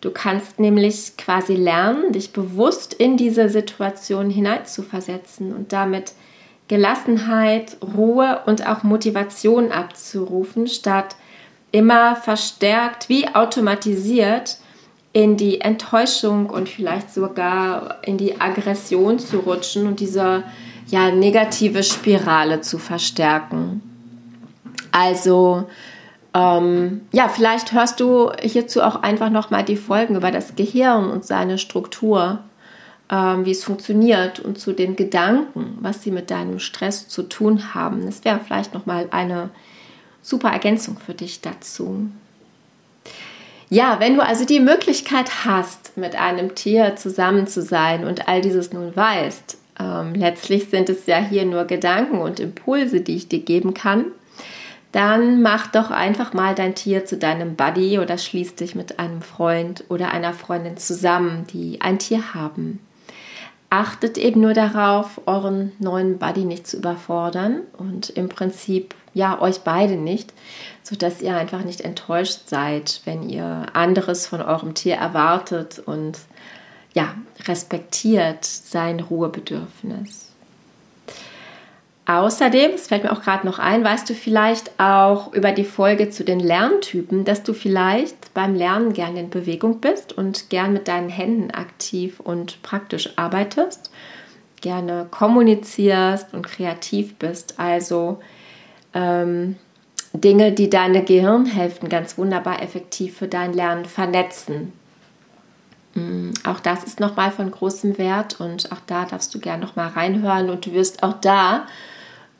Du 0.00 0.10
kannst 0.10 0.60
nämlich 0.60 1.16
quasi 1.16 1.54
lernen, 1.54 2.12
dich 2.12 2.32
bewusst 2.32 2.94
in 2.94 3.16
diese 3.16 3.48
Situation 3.48 4.30
hineinzuversetzen 4.30 5.52
und 5.52 5.72
damit 5.72 6.12
Gelassenheit, 6.68 7.78
Ruhe 7.82 8.40
und 8.46 8.66
auch 8.66 8.82
Motivation 8.82 9.72
abzurufen, 9.72 10.68
statt 10.68 11.16
immer 11.72 12.14
verstärkt 12.14 13.08
wie 13.08 13.26
automatisiert 13.26 14.58
in 15.12 15.36
die 15.36 15.62
Enttäuschung 15.62 16.48
und 16.48 16.68
vielleicht 16.68 17.12
sogar 17.12 17.98
in 18.04 18.18
die 18.18 18.40
Aggression 18.40 19.18
zu 19.18 19.38
rutschen 19.38 19.86
und 19.86 20.00
diese 20.00 20.44
ja, 20.86 21.10
negative 21.10 21.82
Spirale 21.82 22.60
zu 22.60 22.78
verstärken. 22.78 23.87
Also 24.98 25.68
ähm, 26.34 27.02
ja, 27.12 27.28
vielleicht 27.28 27.72
hörst 27.72 28.00
du 28.00 28.32
hierzu 28.42 28.82
auch 28.82 29.02
einfach 29.02 29.30
nochmal 29.30 29.64
die 29.64 29.76
Folgen 29.76 30.16
über 30.16 30.32
das 30.32 30.56
Gehirn 30.56 31.08
und 31.08 31.24
seine 31.24 31.56
Struktur, 31.56 32.40
ähm, 33.08 33.44
wie 33.44 33.52
es 33.52 33.62
funktioniert 33.62 34.40
und 34.40 34.58
zu 34.58 34.72
den 34.72 34.96
Gedanken, 34.96 35.78
was 35.80 36.02
sie 36.02 36.10
mit 36.10 36.32
deinem 36.32 36.58
Stress 36.58 37.08
zu 37.08 37.22
tun 37.22 37.74
haben. 37.74 38.06
Das 38.06 38.24
wäre 38.24 38.40
vielleicht 38.44 38.74
nochmal 38.74 39.06
eine 39.12 39.50
super 40.20 40.50
Ergänzung 40.50 40.98
für 40.98 41.14
dich 41.14 41.40
dazu. 41.40 42.08
Ja, 43.70 44.00
wenn 44.00 44.16
du 44.16 44.24
also 44.24 44.44
die 44.44 44.60
Möglichkeit 44.60 45.44
hast, 45.44 45.96
mit 45.96 46.16
einem 46.16 46.56
Tier 46.56 46.96
zusammen 46.96 47.46
zu 47.46 47.62
sein 47.62 48.04
und 48.04 48.26
all 48.26 48.40
dieses 48.40 48.72
nun 48.72 48.96
weißt, 48.96 49.58
ähm, 49.78 50.14
letztlich 50.14 50.70
sind 50.70 50.88
es 50.88 51.06
ja 51.06 51.18
hier 51.18 51.44
nur 51.44 51.64
Gedanken 51.66 52.18
und 52.18 52.40
Impulse, 52.40 53.00
die 53.00 53.14
ich 53.14 53.28
dir 53.28 53.40
geben 53.40 53.74
kann, 53.74 54.06
dann 54.92 55.42
mach 55.42 55.66
doch 55.66 55.90
einfach 55.90 56.32
mal 56.32 56.54
dein 56.54 56.74
Tier 56.74 57.04
zu 57.04 57.18
deinem 57.18 57.56
Buddy 57.56 57.98
oder 57.98 58.16
schließ 58.16 58.54
dich 58.54 58.74
mit 58.74 58.98
einem 58.98 59.20
Freund 59.20 59.84
oder 59.88 60.10
einer 60.12 60.32
Freundin 60.32 60.76
zusammen, 60.76 61.46
die 61.52 61.80
ein 61.80 61.98
Tier 61.98 62.34
haben. 62.34 62.80
Achtet 63.70 64.16
eben 64.16 64.40
nur 64.40 64.54
darauf, 64.54 65.20
euren 65.26 65.72
neuen 65.78 66.18
Buddy 66.18 66.44
nicht 66.44 66.66
zu 66.66 66.78
überfordern 66.78 67.60
und 67.76 68.08
im 68.08 68.30
Prinzip 68.30 68.94
ja 69.12 69.38
euch 69.42 69.60
beide 69.60 69.96
nicht, 69.96 70.32
sodass 70.82 71.20
ihr 71.20 71.36
einfach 71.36 71.64
nicht 71.64 71.82
enttäuscht 71.82 72.48
seid, 72.48 73.02
wenn 73.04 73.28
ihr 73.28 73.66
anderes 73.74 74.26
von 74.26 74.40
eurem 74.40 74.72
Tier 74.72 74.94
erwartet 74.94 75.82
und 75.84 76.18
ja, 76.94 77.14
respektiert 77.46 78.44
sein 78.46 79.00
Ruhebedürfnis. 79.00 80.27
Außerdem, 82.08 82.70
es 82.74 82.86
fällt 82.86 83.04
mir 83.04 83.12
auch 83.12 83.20
gerade 83.20 83.46
noch 83.46 83.58
ein, 83.58 83.84
weißt 83.84 84.08
du 84.08 84.14
vielleicht 84.14 84.80
auch 84.80 85.34
über 85.34 85.52
die 85.52 85.64
Folge 85.64 86.08
zu 86.08 86.24
den 86.24 86.40
Lerntypen, 86.40 87.26
dass 87.26 87.42
du 87.42 87.52
vielleicht 87.52 88.32
beim 88.32 88.54
Lernen 88.54 88.94
gern 88.94 89.18
in 89.18 89.28
Bewegung 89.28 89.82
bist 89.82 90.14
und 90.14 90.48
gern 90.48 90.72
mit 90.72 90.88
deinen 90.88 91.10
Händen 91.10 91.50
aktiv 91.50 92.18
und 92.18 92.62
praktisch 92.62 93.10
arbeitest, 93.16 93.90
gerne 94.62 95.06
kommunizierst 95.10 96.32
und 96.32 96.46
kreativ 96.46 97.16
bist. 97.16 97.60
Also 97.60 98.20
ähm, 98.94 99.56
Dinge, 100.14 100.52
die 100.52 100.70
deine 100.70 101.04
Gehirnhälften 101.04 101.90
ganz 101.90 102.16
wunderbar 102.16 102.62
effektiv 102.62 103.18
für 103.18 103.28
dein 103.28 103.52
Lernen 103.52 103.84
vernetzen. 103.84 104.72
Mm, 105.92 106.30
auch 106.44 106.60
das 106.60 106.84
ist 106.84 107.00
nochmal 107.00 107.32
von 107.32 107.50
großem 107.50 107.98
Wert 107.98 108.40
und 108.40 108.72
auch 108.72 108.80
da 108.86 109.04
darfst 109.04 109.34
du 109.34 109.40
gerne 109.40 109.62
nochmal 109.62 109.88
reinhören 109.88 110.48
und 110.48 110.64
du 110.64 110.72
wirst 110.72 111.02
auch 111.02 111.20
da 111.20 111.66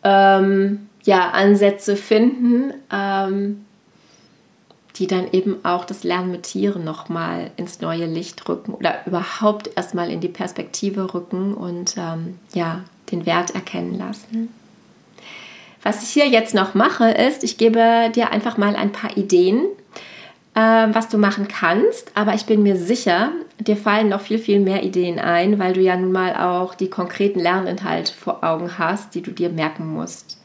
ähm, 0.04 0.88
ja, 1.04 1.30
Ansätze 1.30 1.96
finden, 1.96 2.72
ähm, 2.92 3.64
die 4.96 5.06
dann 5.06 5.30
eben 5.32 5.64
auch 5.64 5.84
das 5.84 6.02
Lernen 6.02 6.32
mit 6.32 6.42
Tieren 6.44 6.84
nochmal 6.84 7.50
ins 7.56 7.80
neue 7.80 8.06
Licht 8.06 8.48
rücken 8.48 8.74
oder 8.74 9.06
überhaupt 9.06 9.70
erstmal 9.76 10.10
in 10.10 10.20
die 10.20 10.28
Perspektive 10.28 11.14
rücken 11.14 11.54
und 11.54 11.96
ähm, 11.96 12.38
ja, 12.52 12.82
den 13.12 13.24
Wert 13.26 13.54
erkennen 13.54 13.96
lassen. 13.96 14.52
Was 15.82 16.02
ich 16.02 16.10
hier 16.10 16.26
jetzt 16.26 16.54
noch 16.54 16.74
mache, 16.74 17.08
ist, 17.08 17.44
ich 17.44 17.56
gebe 17.56 18.10
dir 18.14 18.30
einfach 18.30 18.58
mal 18.58 18.74
ein 18.74 18.92
paar 18.92 19.16
Ideen, 19.16 19.64
was 20.58 21.08
du 21.08 21.18
machen 21.18 21.48
kannst. 21.48 22.12
Aber 22.14 22.34
ich 22.34 22.46
bin 22.46 22.62
mir 22.62 22.76
sicher, 22.76 23.32
dir 23.58 23.76
fallen 23.76 24.08
noch 24.08 24.20
viel, 24.20 24.38
viel 24.38 24.60
mehr 24.60 24.82
Ideen 24.82 25.18
ein, 25.18 25.58
weil 25.58 25.72
du 25.72 25.80
ja 25.80 25.96
nun 25.96 26.12
mal 26.12 26.34
auch 26.34 26.74
die 26.74 26.90
konkreten 26.90 27.40
Lerninhalte 27.40 28.12
vor 28.12 28.42
Augen 28.44 28.78
hast, 28.78 29.14
die 29.14 29.22
du 29.22 29.30
dir 29.30 29.50
merken 29.50 29.86
musst. 29.86 30.40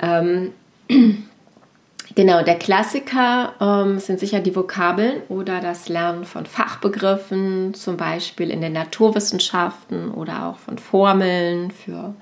Ähm, 0.00 0.52
genau, 2.14 2.42
der 2.42 2.58
Klassiker 2.58 3.54
ähm, 3.60 3.98
sind 3.98 4.20
sicher 4.20 4.40
die 4.40 4.54
Vokabeln 4.54 5.22
oder 5.28 5.60
das 5.60 5.88
Lernen 5.88 6.24
von 6.24 6.46
Fachbegriffen, 6.46 7.74
zum 7.74 7.96
Beispiel 7.96 8.50
in 8.50 8.60
den 8.60 8.72
Naturwissenschaften 8.72 10.10
oder 10.10 10.46
auch 10.46 10.58
von 10.58 10.78
Formeln 10.78 11.70
für 11.70 12.14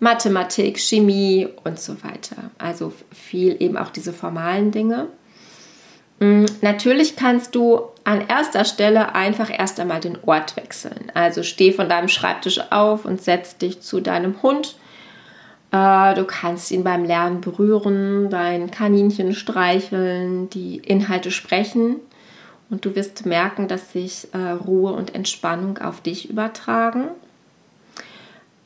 Mathematik, 0.00 0.78
Chemie 0.78 1.48
und 1.64 1.80
so 1.80 2.02
weiter. 2.04 2.50
Also 2.58 2.92
viel 3.12 3.56
eben 3.60 3.76
auch 3.76 3.90
diese 3.90 4.12
formalen 4.12 4.70
Dinge. 4.70 5.08
Mm, 6.20 6.46
natürlich 6.62 7.16
kannst 7.16 7.54
du 7.54 7.82
an 8.04 8.26
erster 8.26 8.64
Stelle 8.64 9.14
einfach 9.14 9.50
erst 9.50 9.78
einmal 9.78 10.00
den 10.00 10.18
Ort 10.24 10.56
wechseln. 10.56 11.12
Also 11.14 11.42
steh 11.42 11.72
von 11.72 11.88
deinem 11.88 12.08
Schreibtisch 12.08 12.60
auf 12.70 13.04
und 13.04 13.22
setz 13.22 13.58
dich 13.58 13.80
zu 13.80 14.00
deinem 14.00 14.42
Hund. 14.42 14.76
Äh, 15.70 16.14
du 16.14 16.24
kannst 16.24 16.70
ihn 16.70 16.84
beim 16.84 17.04
Lernen 17.04 17.40
berühren, 17.40 18.30
dein 18.30 18.70
Kaninchen 18.70 19.34
streicheln, 19.34 20.48
die 20.50 20.76
Inhalte 20.76 21.30
sprechen 21.30 21.96
und 22.70 22.84
du 22.84 22.94
wirst 22.94 23.26
merken, 23.26 23.68
dass 23.68 23.92
sich 23.92 24.28
äh, 24.32 24.38
Ruhe 24.38 24.92
und 24.92 25.14
Entspannung 25.14 25.78
auf 25.78 26.00
dich 26.00 26.30
übertragen. 26.30 27.08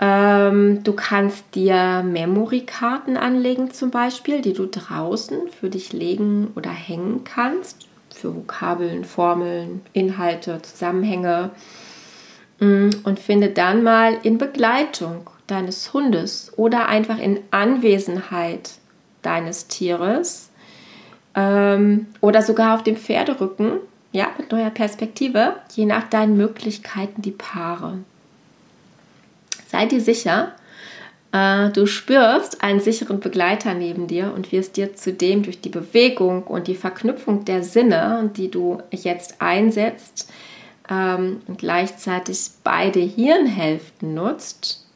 Ähm, 0.04 0.82
du 0.82 0.94
kannst 0.94 1.54
dir 1.54 2.02
Memory-Karten 2.04 3.16
anlegen 3.16 3.70
zum 3.70 3.92
Beispiel, 3.92 4.42
die 4.42 4.52
du 4.52 4.66
draußen 4.66 5.48
für 5.48 5.70
dich 5.70 5.92
legen 5.92 6.50
oder 6.56 6.70
hängen 6.70 7.22
kannst. 7.22 7.86
Für 8.12 8.34
Vokabeln, 8.34 9.04
Formeln, 9.04 9.82
Inhalte, 9.92 10.60
Zusammenhänge. 10.60 11.50
Mm, 12.58 12.90
und 13.04 13.20
finde 13.20 13.50
dann 13.50 13.84
mal 13.84 14.18
in 14.24 14.38
Begleitung 14.38 15.30
deines 15.46 15.94
Hundes 15.94 16.52
oder 16.56 16.88
einfach 16.88 17.20
in 17.20 17.38
Anwesenheit 17.52 18.72
deines 19.22 19.68
Tieres 19.68 20.50
ähm, 21.36 22.08
oder 22.20 22.42
sogar 22.42 22.74
auf 22.74 22.82
dem 22.82 22.96
Pferderücken, 22.96 23.74
ja, 24.10 24.26
mit 24.36 24.50
neuer 24.50 24.70
Perspektive, 24.70 25.54
je 25.74 25.86
nach 25.86 26.10
deinen 26.10 26.36
Möglichkeiten 26.36 27.22
die 27.22 27.30
Paare. 27.30 27.98
Sei 29.72 29.86
dir 29.86 30.02
sicher, 30.02 30.52
äh, 31.32 31.70
du 31.70 31.86
spürst 31.86 32.62
einen 32.62 32.78
sicheren 32.78 33.20
Begleiter 33.20 33.72
neben 33.72 34.06
dir 34.06 34.34
und 34.34 34.52
wirst 34.52 34.76
dir 34.76 34.94
zudem 34.94 35.42
durch 35.42 35.62
die 35.62 35.70
Bewegung 35.70 36.42
und 36.42 36.66
die 36.68 36.74
Verknüpfung 36.74 37.46
der 37.46 37.62
Sinne, 37.62 38.30
die 38.36 38.50
du 38.50 38.82
jetzt 38.90 39.40
einsetzt 39.40 40.30
ähm, 40.90 41.40
und 41.48 41.56
gleichzeitig 41.56 42.50
beide 42.62 43.00
Hirnhälften 43.00 44.12
nutzt, 44.12 44.86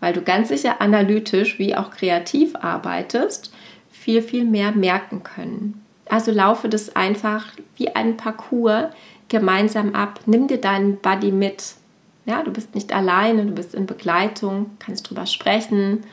weil 0.00 0.12
du 0.12 0.20
ganz 0.20 0.48
sicher 0.48 0.82
analytisch 0.82 1.58
wie 1.58 1.74
auch 1.74 1.90
kreativ 1.90 2.54
arbeitest, 2.56 3.50
viel, 3.90 4.20
viel 4.20 4.44
mehr 4.44 4.72
merken 4.72 5.22
können. 5.22 5.82
Also 6.10 6.32
laufe 6.32 6.68
das 6.68 6.94
einfach 6.94 7.46
wie 7.76 7.88
ein 7.96 8.18
Parcours 8.18 8.92
gemeinsam 9.30 9.94
ab. 9.94 10.20
Nimm 10.26 10.48
dir 10.48 10.60
deinen 10.60 10.98
Buddy 10.98 11.32
mit. 11.32 11.76
Ja, 12.24 12.42
du 12.42 12.52
bist 12.52 12.74
nicht 12.74 12.92
alleine, 12.92 13.46
du 13.46 13.52
bist 13.52 13.74
in 13.74 13.86
Begleitung, 13.86 14.70
kannst 14.78 15.08
drüber 15.08 15.26
sprechen 15.26 16.04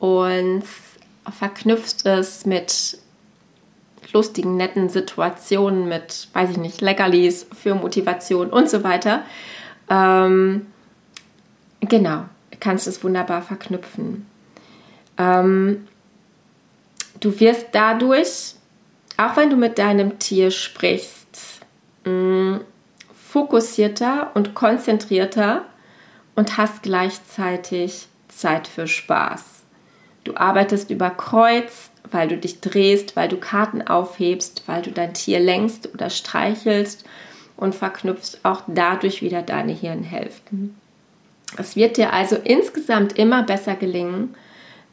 und 0.00 0.64
verknüpft 1.38 2.04
es 2.04 2.46
mit 2.46 2.98
lustigen, 4.12 4.56
netten 4.56 4.88
Situationen, 4.88 5.88
mit, 5.88 6.28
weiß 6.32 6.50
ich 6.50 6.56
nicht, 6.56 6.80
Leckerlis 6.80 7.46
für 7.52 7.74
Motivation 7.74 8.50
und 8.50 8.68
so 8.68 8.82
weiter. 8.82 9.24
Ähm, 9.88 10.66
genau, 11.80 12.24
kannst 12.60 12.86
es 12.86 13.02
wunderbar 13.04 13.42
verknüpfen. 13.42 14.26
Ähm, 15.18 15.86
du 17.20 17.38
wirst 17.40 17.68
dadurch, 17.72 18.54
auch 19.16 19.36
wenn 19.36 19.50
du 19.50 19.56
mit 19.56 19.78
deinem 19.78 20.18
Tier 20.18 20.50
sprichst, 20.50 21.60
mh, 22.04 22.10
mm, 22.10 22.60
fokussierter 23.36 24.30
und 24.32 24.54
konzentrierter 24.54 25.66
und 26.36 26.56
hast 26.56 26.82
gleichzeitig 26.82 28.08
Zeit 28.28 28.66
für 28.66 28.86
Spaß. 28.86 29.42
Du 30.24 30.38
arbeitest 30.38 30.90
über 30.90 31.10
Kreuz, 31.10 31.90
weil 32.10 32.28
du 32.28 32.38
dich 32.38 32.62
drehst, 32.62 33.14
weil 33.14 33.28
du 33.28 33.36
Karten 33.36 33.82
aufhebst, 33.82 34.62
weil 34.64 34.80
du 34.80 34.90
dein 34.90 35.12
Tier 35.12 35.38
lenkst 35.38 35.92
oder 35.92 36.08
streichelst 36.08 37.04
und 37.58 37.74
verknüpfst 37.74 38.38
auch 38.42 38.62
dadurch 38.68 39.20
wieder 39.20 39.42
deine 39.42 39.72
Hirnhälften. 39.72 40.74
Es 41.58 41.76
wird 41.76 41.98
dir 41.98 42.14
also 42.14 42.36
insgesamt 42.36 43.18
immer 43.18 43.42
besser 43.42 43.74
gelingen, 43.74 44.34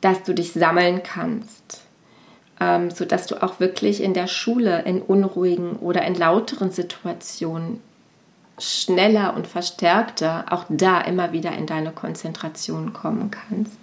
dass 0.01 0.21
du 0.23 0.33
dich 0.33 0.51
sammeln 0.51 1.01
kannst, 1.01 1.83
ähm, 2.59 2.91
sodass 2.91 3.25
du 3.25 3.41
auch 3.41 3.61
wirklich 3.61 4.03
in 4.03 4.13
der 4.13 4.27
Schule 4.27 4.81
in 4.81 5.01
unruhigen 5.01 5.77
oder 5.77 6.03
in 6.03 6.15
lauteren 6.15 6.71
Situationen 6.71 7.79
schneller 8.59 9.35
und 9.35 9.47
verstärkter 9.47 10.45
auch 10.49 10.65
da 10.69 11.01
immer 11.01 11.31
wieder 11.31 11.51
in 11.53 11.65
deine 11.65 11.91
Konzentration 11.91 12.93
kommen 12.93 13.31
kannst. 13.31 13.77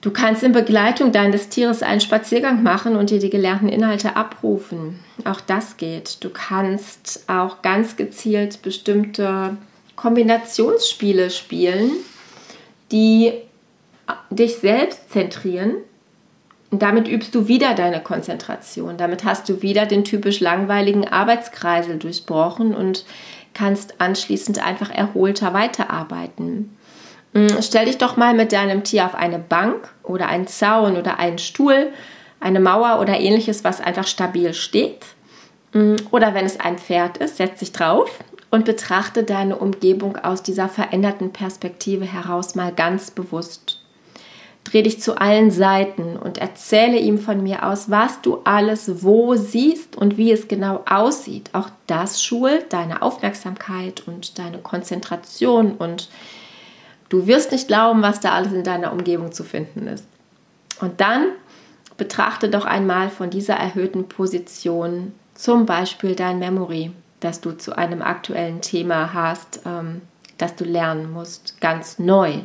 Du 0.00 0.10
kannst 0.10 0.42
in 0.42 0.52
Begleitung 0.52 1.12
deines 1.12 1.50
Tieres 1.50 1.82
einen 1.82 2.00
Spaziergang 2.00 2.62
machen 2.62 2.96
und 2.96 3.10
dir 3.10 3.18
die 3.18 3.28
gelernten 3.28 3.68
Inhalte 3.68 4.16
abrufen. 4.16 4.98
Auch 5.26 5.42
das 5.42 5.76
geht. 5.76 6.24
Du 6.24 6.30
kannst 6.30 7.24
auch 7.28 7.60
ganz 7.60 7.96
gezielt 7.96 8.62
bestimmte 8.62 9.58
Kombinationsspiele 9.96 11.28
spielen, 11.28 11.90
die 12.90 13.32
dich 14.30 14.56
selbst 14.56 15.10
zentrieren. 15.10 15.74
Und 16.70 16.82
damit 16.82 17.08
übst 17.08 17.34
du 17.34 17.48
wieder 17.48 17.74
deine 17.74 18.00
Konzentration. 18.00 18.96
Damit 18.96 19.24
hast 19.24 19.48
du 19.48 19.60
wieder 19.62 19.86
den 19.86 20.04
typisch 20.04 20.40
langweiligen 20.40 21.08
Arbeitskreisel 21.08 21.98
durchbrochen 21.98 22.74
und 22.74 23.04
kannst 23.54 24.00
anschließend 24.00 24.64
einfach 24.64 24.90
erholter 24.90 25.52
weiterarbeiten. 25.52 26.76
Mm, 27.32 27.48
stell 27.60 27.86
dich 27.86 27.98
doch 27.98 28.16
mal 28.16 28.34
mit 28.34 28.52
deinem 28.52 28.84
Tier 28.84 29.06
auf 29.06 29.14
eine 29.14 29.38
Bank 29.38 29.92
oder 30.04 30.28
einen 30.28 30.46
Zaun 30.46 30.96
oder 30.96 31.18
einen 31.18 31.38
Stuhl, 31.38 31.92
eine 32.38 32.60
Mauer 32.60 33.00
oder 33.00 33.18
ähnliches, 33.18 33.64
was 33.64 33.80
einfach 33.80 34.06
stabil 34.06 34.54
steht. 34.54 35.04
Mm, 35.72 35.96
oder 36.12 36.34
wenn 36.34 36.46
es 36.46 36.60
ein 36.60 36.78
Pferd 36.78 37.18
ist, 37.18 37.36
setz 37.36 37.58
dich 37.58 37.72
drauf 37.72 38.10
und 38.50 38.64
betrachte 38.64 39.24
deine 39.24 39.56
Umgebung 39.56 40.16
aus 40.16 40.42
dieser 40.42 40.68
veränderten 40.68 41.32
Perspektive 41.32 42.04
heraus 42.04 42.54
mal 42.54 42.72
ganz 42.72 43.10
bewusst. 43.10 43.79
Dreh 44.70 44.82
dich 44.82 45.00
zu 45.00 45.20
allen 45.20 45.50
Seiten 45.50 46.16
und 46.16 46.38
erzähle 46.38 46.98
ihm 46.98 47.18
von 47.18 47.42
mir 47.42 47.66
aus, 47.66 47.90
was 47.90 48.20
du 48.22 48.38
alles 48.44 49.02
wo 49.02 49.34
siehst 49.34 49.96
und 49.96 50.16
wie 50.16 50.30
es 50.30 50.46
genau 50.48 50.84
aussieht. 50.88 51.50
Auch 51.54 51.70
das 51.86 52.22
schult 52.22 52.72
deine 52.72 53.02
Aufmerksamkeit 53.02 54.06
und 54.06 54.38
deine 54.38 54.58
Konzentration 54.58 55.72
und 55.72 56.08
Du 57.10 57.26
wirst 57.26 57.50
nicht 57.50 57.66
glauben, 57.66 58.02
was 58.02 58.20
da 58.20 58.32
alles 58.32 58.52
in 58.52 58.64
deiner 58.64 58.92
Umgebung 58.92 59.32
zu 59.32 59.44
finden 59.44 59.86
ist. 59.88 60.06
Und 60.80 61.00
dann 61.00 61.26
betrachte 61.98 62.48
doch 62.48 62.64
einmal 62.64 63.10
von 63.10 63.28
dieser 63.28 63.54
erhöhten 63.54 64.08
Position 64.08 65.12
zum 65.34 65.66
Beispiel 65.66 66.14
dein 66.14 66.38
Memory, 66.38 66.92
das 67.18 67.40
du 67.40 67.50
zu 67.52 67.76
einem 67.76 68.00
aktuellen 68.00 68.62
Thema 68.62 69.12
hast, 69.12 69.60
ähm, 69.66 70.02
das 70.38 70.54
du 70.54 70.64
lernen 70.64 71.12
musst, 71.12 71.60
ganz 71.60 71.98
neu. 71.98 72.38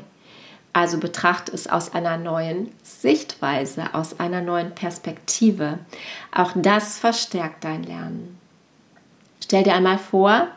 Also 0.76 0.98
betrachte 0.98 1.54
es 1.54 1.68
aus 1.68 1.94
einer 1.94 2.18
neuen 2.18 2.70
Sichtweise, 2.84 3.86
aus 3.94 4.20
einer 4.20 4.42
neuen 4.42 4.76
Perspektive. 4.76 5.80
Auch 6.36 6.52
das 6.54 7.00
verstärkt 7.00 7.64
dein 7.64 7.84
Lernen. 7.84 8.38
Stell 9.42 9.64
dir 9.64 9.74
einmal 9.74 9.98
vor, 9.98 10.50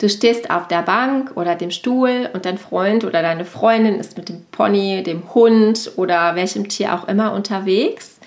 Du 0.00 0.08
stehst 0.08 0.48
auf 0.48 0.68
der 0.68 0.82
Bank 0.82 1.32
oder 1.34 1.56
dem 1.56 1.72
Stuhl 1.72 2.30
und 2.32 2.44
dein 2.44 2.56
Freund 2.56 3.02
oder 3.02 3.20
deine 3.20 3.44
Freundin 3.44 3.98
ist 3.98 4.16
mit 4.16 4.28
dem 4.28 4.44
Pony, 4.52 5.02
dem 5.02 5.34
Hund 5.34 5.90
oder 5.96 6.36
welchem 6.36 6.68
Tier 6.68 6.94
auch 6.94 7.08
immer 7.08 7.32
unterwegs. 7.32 8.20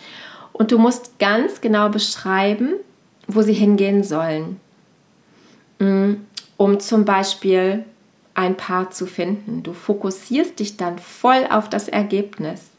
Und 0.52 0.74
du 0.74 0.78
musst 0.78 1.18
ganz 1.18 1.62
genau 1.62 1.88
beschreiben, 1.88 2.74
wo 3.26 3.42
sie 3.42 3.54
hingehen 3.54 4.04
sollen. 4.04 4.60
Mm, 5.80 6.16
um 6.58 6.82
zum 6.82 7.06
Beispiel 7.06 7.86
ein 8.42 8.58
Paar 8.58 8.90
zu 8.90 9.06
finden. 9.06 9.62
Du 9.62 9.72
fokussierst 9.72 10.60
dich 10.60 10.76
dann 10.76 10.98
voll 10.98 11.46
auf 11.50 11.70
das 11.70 11.88
Ergebnis. 11.88 12.72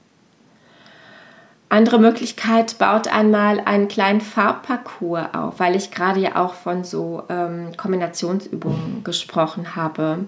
Andere 1.69 2.01
Möglichkeit, 2.01 2.79
baut 2.79 3.07
einmal 3.07 3.61
einen 3.61 3.87
kleinen 3.87 4.21
Farbparcours 4.21 5.35
auf, 5.35 5.61
weil 5.61 5.77
ich 5.77 5.93
gerade 5.93 6.21
ja 6.21 6.37
auch 6.37 6.55
von 6.55 6.83
so 6.83 7.23
ähm, 7.29 7.71
Kombinationsübungen 7.77 9.05
gesprochen 9.05 9.77
habe. 9.77 10.25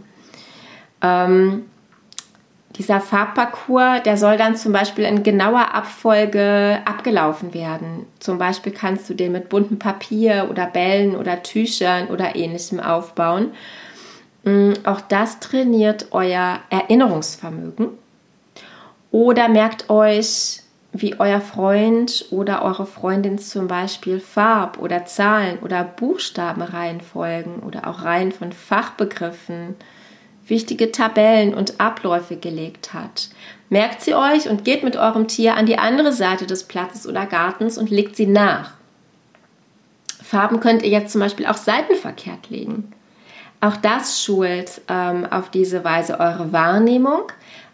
Ähm, 1.02 1.64
dieser 2.76 3.00
Farbparcours, 3.00 4.04
der 4.04 4.16
soll 4.16 4.36
dann 4.36 4.56
zum 4.56 4.72
Beispiel 4.72 5.04
in 5.04 5.24
genauer 5.24 5.74
Abfolge 5.74 6.78
abgelaufen 6.84 7.52
werden. 7.54 8.06
Zum 8.20 8.38
Beispiel 8.38 8.72
kannst 8.72 9.10
du 9.10 9.14
den 9.14 9.32
mit 9.32 9.48
buntem 9.48 9.78
Papier 9.78 10.46
oder 10.48 10.66
Bällen 10.66 11.16
oder 11.16 11.42
Tüchern 11.42 12.06
oder 12.06 12.36
ähnlichem 12.36 12.80
aufbauen. 12.80 13.50
Mm, 14.44 14.72
auch 14.84 15.00
das 15.00 15.40
trainiert 15.40 16.08
euer 16.10 16.60
Erinnerungsvermögen. 16.70 17.88
Oder 19.10 19.48
merkt 19.48 19.90
euch 19.90 20.60
wie 20.92 21.18
euer 21.18 21.40
Freund 21.40 22.26
oder 22.30 22.62
eure 22.62 22.86
Freundin 22.86 23.38
zum 23.38 23.66
Beispiel 23.66 24.20
Farb- 24.20 24.78
oder 24.78 25.06
Zahlen- 25.06 25.58
oder 25.58 25.82
Buchstabenreihenfolgen 25.82 27.60
oder 27.60 27.88
auch 27.88 28.04
Reihen 28.04 28.30
von 28.30 28.52
Fachbegriffen, 28.52 29.74
wichtige 30.46 30.92
Tabellen 30.92 31.52
und 31.52 31.80
Abläufe 31.80 32.36
gelegt 32.36 32.94
hat. 32.94 33.28
Merkt 33.70 34.02
sie 34.02 34.14
euch 34.14 34.48
und 34.48 34.64
geht 34.64 34.84
mit 34.84 34.96
eurem 34.96 35.26
Tier 35.26 35.56
an 35.56 35.66
die 35.66 35.78
andere 35.78 36.12
Seite 36.12 36.46
des 36.46 36.64
Platzes 36.64 37.08
oder 37.08 37.26
Gartens 37.26 37.76
und 37.76 37.90
legt 37.90 38.14
sie 38.14 38.26
nach. 38.26 38.74
Farben 40.22 40.60
könnt 40.60 40.82
ihr 40.82 40.90
jetzt 40.90 41.12
zum 41.12 41.20
Beispiel 41.20 41.46
auch 41.46 41.56
seitenverkehrt 41.56 42.50
legen. 42.50 42.92
Auch 43.64 43.76
das 43.76 44.22
schult 44.22 44.82
ähm, 44.88 45.26
auf 45.30 45.48
diese 45.48 45.84
Weise 45.84 46.20
eure 46.20 46.52
Wahrnehmung, 46.52 47.22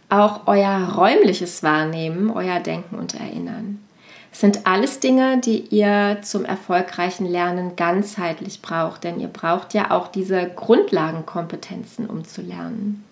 auch 0.09 0.43
euer 0.47 0.93
räumliches 0.95 1.65
Wahrnehmen, 1.65 2.31
euer 2.31 2.61
Denken 2.61 2.97
und 2.97 3.15
Erinnern. 3.15 3.81
Es 4.33 4.39
sind 4.39 4.69
alles 4.69 5.01
Dinge, 5.01 5.39
die 5.39 5.59
ihr 5.75 6.19
zum 6.23 6.45
erfolgreichen 6.45 7.27
Lernen 7.27 7.75
ganzheitlich 7.75 8.63
braucht, 8.63 9.03
denn 9.03 9.19
ihr 9.19 9.27
braucht 9.27 9.75
ja 9.75 9.91
auch 9.91 10.07
diese 10.07 10.49
Grundlagenkompetenzen, 10.55 12.07
um 12.07 12.25
zu 12.25 12.41
lernen. 12.41 13.05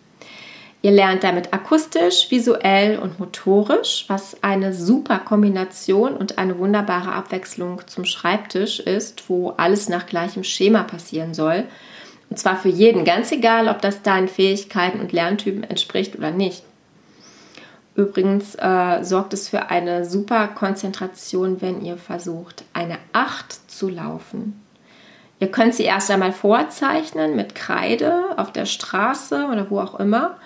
Ihr 0.80 0.92
lernt 0.92 1.24
damit 1.24 1.52
akustisch, 1.52 2.30
visuell 2.30 3.00
und 3.00 3.18
motorisch, 3.18 4.04
was 4.06 4.40
eine 4.44 4.72
super 4.72 5.18
Kombination 5.18 6.14
und 6.14 6.38
eine 6.38 6.56
wunderbare 6.60 7.10
Abwechslung 7.10 7.82
zum 7.88 8.04
Schreibtisch 8.04 8.78
ist, 8.78 9.28
wo 9.28 9.54
alles 9.56 9.88
nach 9.88 10.06
gleichem 10.06 10.44
Schema 10.44 10.84
passieren 10.84 11.34
soll. 11.34 11.64
Und 12.30 12.38
zwar 12.38 12.56
für 12.56 12.68
jeden, 12.68 13.04
ganz 13.04 13.32
egal, 13.32 13.68
ob 13.68 13.80
das 13.80 14.02
deinen 14.02 14.28
Fähigkeiten 14.28 15.00
und 15.00 15.12
Lerntypen 15.12 15.64
entspricht 15.64 16.16
oder 16.16 16.30
nicht. 16.30 16.62
Übrigens 17.94 18.54
äh, 18.54 19.02
sorgt 19.02 19.32
es 19.32 19.48
für 19.48 19.70
eine 19.70 20.04
super 20.04 20.46
Konzentration, 20.48 21.60
wenn 21.60 21.84
ihr 21.84 21.96
versucht, 21.96 22.64
eine 22.72 22.98
8 23.12 23.70
zu 23.70 23.88
laufen. 23.88 24.60
Ihr 25.40 25.50
könnt 25.50 25.74
sie 25.74 25.84
erst 25.84 26.10
einmal 26.10 26.32
vorzeichnen 26.32 27.34
mit 27.34 27.54
Kreide 27.54 28.36
auf 28.36 28.52
der 28.52 28.66
Straße 28.66 29.48
oder 29.50 29.70
wo 29.70 29.80
auch 29.80 29.98
immer 29.98 30.36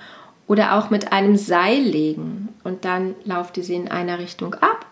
oder 0.47 0.75
auch 0.75 0.91
mit 0.91 1.13
einem 1.13 1.37
Seil 1.37 1.81
legen 1.81 2.49
und 2.63 2.85
dann 2.85 3.15
lauft 3.25 3.57
ihr 3.57 3.65
sie 3.65 3.75
in 3.75 3.91
einer 3.91 4.19
Richtung 4.19 4.55
ab 4.55 4.87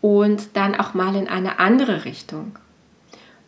und 0.00 0.56
dann 0.56 0.74
auch 0.74 0.94
mal 0.94 1.14
in 1.16 1.28
eine 1.28 1.58
andere 1.58 2.04
Richtung. 2.04 2.58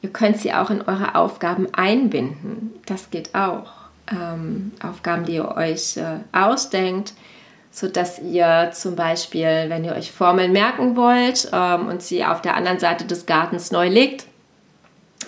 Ihr 0.07 0.13
könnt 0.13 0.37
sie 0.37 0.53
auch 0.53 0.71
in 0.71 0.83
eure 0.83 1.17
Aufgaben 1.17 1.75
einbinden. 1.75 2.79
Das 2.87 3.11
geht 3.11 3.35
auch. 3.35 3.73
Ähm, 4.09 4.71
Aufgaben, 4.81 5.25
die 5.25 5.33
ihr 5.35 5.57
euch 5.57 5.97
äh, 5.97 6.21
ausdenkt, 6.31 7.13
sodass 7.73 8.21
ihr 8.21 8.71
zum 8.73 8.95
Beispiel, 8.95 9.65
wenn 9.67 9.83
ihr 9.83 9.97
euch 9.97 10.13
Formeln 10.13 10.53
merken 10.53 10.95
wollt 10.95 11.51
ähm, 11.53 11.89
und 11.89 12.03
sie 12.03 12.25
auf 12.25 12.41
der 12.41 12.55
anderen 12.55 12.79
Seite 12.79 13.05
des 13.05 13.27
Gartens 13.27 13.73
neu 13.73 13.89
legt 13.89 14.27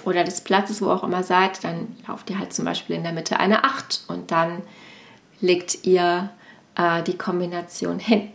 oder 0.05 0.23
des 0.23 0.43
Platzes, 0.43 0.81
wo 0.81 0.91
auch 0.91 1.03
immer 1.03 1.25
seid, 1.25 1.65
dann 1.65 1.97
lauft 2.07 2.31
ihr 2.31 2.39
halt 2.39 2.53
zum 2.53 2.65
Beispiel 2.65 2.95
in 2.95 3.03
der 3.03 3.13
Mitte 3.13 3.41
eine 3.41 3.65
8 3.65 4.05
und 4.07 4.31
dann 4.31 4.63
legt 5.41 5.87
ihr 5.87 6.31
äh, 6.77 7.03
die 7.03 7.19
Kombination 7.19 7.99
hin. 7.99 8.31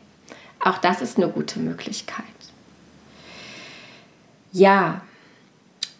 Auch 0.60 0.77
das 0.77 1.01
ist 1.01 1.15
eine 1.15 1.29
gute 1.29 1.60
Möglichkeit. 1.60 2.25
Ja, 4.51 5.03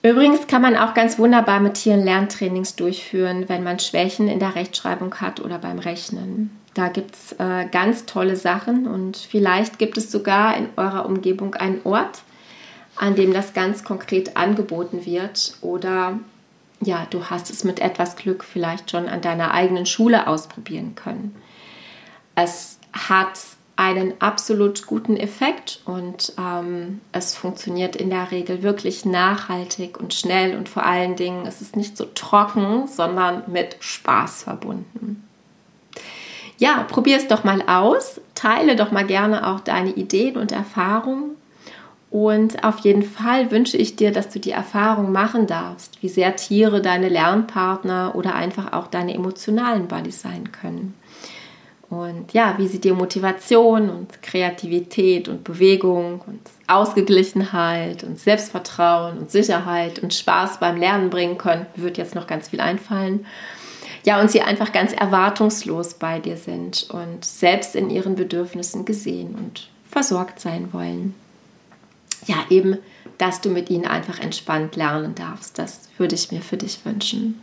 übrigens 0.04 0.48
kann 0.48 0.62
man 0.62 0.76
auch 0.76 0.94
ganz 0.94 1.18
wunderbar 1.18 1.60
mit 1.60 1.76
Tieren 1.76 2.04
Lerntrainings 2.04 2.76
durchführen, 2.76 3.50
wenn 3.50 3.63
man 3.63 3.80
Schwächen 3.80 4.28
in 4.28 4.39
der 4.39 4.56
Rechtschreibung 4.56 5.16
hat 5.16 5.39
oder 5.39 5.58
beim 5.58 5.80
Rechnen. 5.80 6.52
Da 6.74 6.89
gibt 6.89 7.16
es 7.16 7.34
äh, 7.34 7.68
ganz 7.72 8.06
tolle 8.06 8.36
Sachen 8.36 8.88
und 8.88 9.18
vielleicht 9.18 9.80
gibt 9.80 9.98
es 9.98 10.12
sogar 10.12 10.58
in 10.58 10.70
eurer 10.76 11.06
Umgebung 11.06 11.56
einen 11.56 11.82
Ort, 11.84 12.22
an 12.96 13.16
dem 13.16 13.34
das 13.34 13.54
ganz 13.54 13.84
konkret 13.84 14.38
angeboten 14.38 15.06
wird 15.06 15.56
oder 15.62 16.20
ja, 16.82 17.08
du 17.10 17.30
hast 17.30 17.50
es 17.50 17.63
mit 17.63 17.80
etwas 17.80 18.16
Glück 18.16 18.44
vielleicht 18.44 18.92
schon 18.92 19.08
an 19.08 19.22
deiner 19.22 19.54
eigenen 19.54 19.86
Schule 19.86 20.28
ausprobieren 20.28 20.96
können. 20.96 21.36
Es 22.36 22.80
hat 22.92 23.39
einen 23.75 24.13
absolut 24.19 24.86
guten 24.86 25.17
Effekt 25.17 25.81
und 25.86 26.33
ähm, 26.38 27.01
es 27.12 27.36
funktioniert 27.36 27.95
in 27.95 28.09
der 28.09 28.31
Regel 28.31 28.62
wirklich 28.62 29.03
nachhaltig 29.03 29.99
und 29.99 30.13
schnell 30.13 30.55
und 30.55 30.69
vor 30.69 30.86
allen 30.86 31.15
Dingen 31.15 31.45
ist 31.45 31.62
es 31.62 31.75
nicht 31.75 31.97
so 31.97 32.05
trocken, 32.13 32.88
sondern 32.88 33.43
mit 33.47 33.77
Spaß 33.79 34.43
verbunden. 34.43 35.27
Ja, 36.59 36.83
probier 36.83 37.17
es 37.17 37.27
doch 37.27 37.43
mal 37.43 37.63
aus, 37.67 38.21
teile 38.36 38.75
doch 38.75 38.91
mal 38.91 39.05
gerne 39.05 39.47
auch 39.47 39.59
deine 39.59 39.89
Ideen 39.89 40.38
und 40.38 40.51
Erfahrungen 40.51 41.36
und 42.13 42.63
auf 42.63 42.77
jeden 42.77 43.01
Fall 43.01 43.49
wünsche 43.49 43.75
ich 43.75 43.95
dir, 43.95 44.12
dass 44.12 44.29
du 44.29 44.39
die 44.39 44.51
Erfahrung 44.51 45.12
machen 45.12 45.47
darfst, 45.47 46.03
wie 46.03 46.09
sehr 46.09 46.36
Tiere 46.36 46.79
deine 46.79 47.09
Lernpartner 47.09 48.13
oder 48.13 48.36
einfach 48.36 48.71
auch 48.71 48.86
deine 48.86 49.15
emotionalen 49.15 49.88
Buddies 49.88 50.21
sein 50.21 50.51
können. 50.51 50.93
Und 51.93 52.34
ja, 52.34 52.56
wie 52.58 52.67
sie 52.67 52.79
dir 52.79 52.93
Motivation 52.93 53.89
und 53.89 54.21
Kreativität 54.21 55.27
und 55.27 55.43
Bewegung 55.43 56.21
und 56.25 56.41
Ausgeglichenheit 56.67 58.03
und 58.03 58.19
Selbstvertrauen 58.19 59.17
und 59.17 59.32
Sicherheit 59.32 59.99
und 59.99 60.13
Spaß 60.13 60.60
beim 60.60 60.77
Lernen 60.77 61.10
bringen 61.10 61.38
können, 61.38 61.65
wird 61.75 61.97
jetzt 61.97 62.15
noch 62.15 62.27
ganz 62.27 62.49
viel 62.49 62.62
einfallen. 62.62 63.25
Ja, 64.06 64.19
und 64.19 64.32
sie 64.32 64.41
einfach 64.41 64.71
ganz 64.71 64.91
erwartungslos 64.93 65.93
bei 65.93 66.19
dir 66.19 66.38
sind 66.38 66.88
und 66.89 67.23
selbst 67.23 67.75
in 67.75 67.89
ihren 67.89 68.15
Bedürfnissen 68.15 68.86
gesehen 68.86 69.36
und 69.36 69.69
versorgt 69.89 70.39
sein 70.39 70.73
wollen 70.73 71.13
ja, 72.27 72.45
eben, 72.49 72.77
dass 73.17 73.41
du 73.41 73.49
mit 73.49 73.69
ihnen 73.69 73.86
einfach 73.86 74.19
entspannt 74.19 74.75
lernen 74.75 75.15
darfst. 75.15 75.60
Das 75.60 75.89
würde 75.97 76.15
ich 76.15 76.32
mir 76.32 76.41
für 76.41 76.58
dich 76.58 76.86
wünschen. 76.86 77.41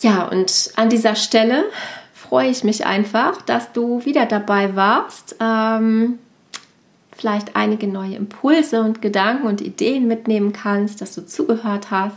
Ja, 0.00 0.24
und 0.24 0.72
an 0.76 0.88
dieser 0.88 1.14
Stelle 1.14 1.64
freue 2.32 2.48
ich 2.48 2.64
mich 2.64 2.86
einfach, 2.86 3.42
dass 3.42 3.74
du 3.74 4.06
wieder 4.06 4.24
dabei 4.24 4.74
warst. 4.74 5.36
Ähm, 5.38 6.18
vielleicht 7.14 7.56
einige 7.56 7.86
neue 7.86 8.14
Impulse 8.14 8.80
und 8.80 9.02
Gedanken 9.02 9.46
und 9.46 9.60
Ideen 9.60 10.08
mitnehmen 10.08 10.54
kannst, 10.54 11.02
dass 11.02 11.14
du 11.14 11.26
zugehört 11.26 11.90
hast. 11.90 12.16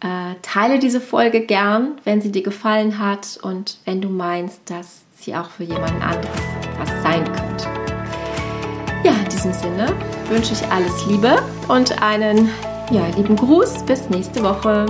Äh, 0.00 0.34
teile 0.42 0.80
diese 0.80 1.00
Folge 1.00 1.42
gern, 1.42 2.00
wenn 2.02 2.20
sie 2.20 2.32
dir 2.32 2.42
gefallen 2.42 2.98
hat 2.98 3.38
und 3.42 3.78
wenn 3.84 4.00
du 4.00 4.08
meinst, 4.08 4.68
dass 4.68 5.02
sie 5.14 5.36
auch 5.36 5.50
für 5.50 5.62
jemanden 5.62 6.02
anderes 6.02 6.42
was 6.80 6.90
sein 7.04 7.22
könnte. 7.22 7.68
Ja, 9.04 9.12
in 9.12 9.28
diesem 9.30 9.52
Sinne 9.52 9.86
wünsche 10.30 10.52
ich 10.52 10.66
alles 10.68 11.06
Liebe 11.06 11.40
und 11.68 12.02
einen 12.02 12.48
ja, 12.90 13.06
lieben 13.16 13.36
Gruß. 13.36 13.84
Bis 13.84 14.10
nächste 14.10 14.42
Woche. 14.42 14.86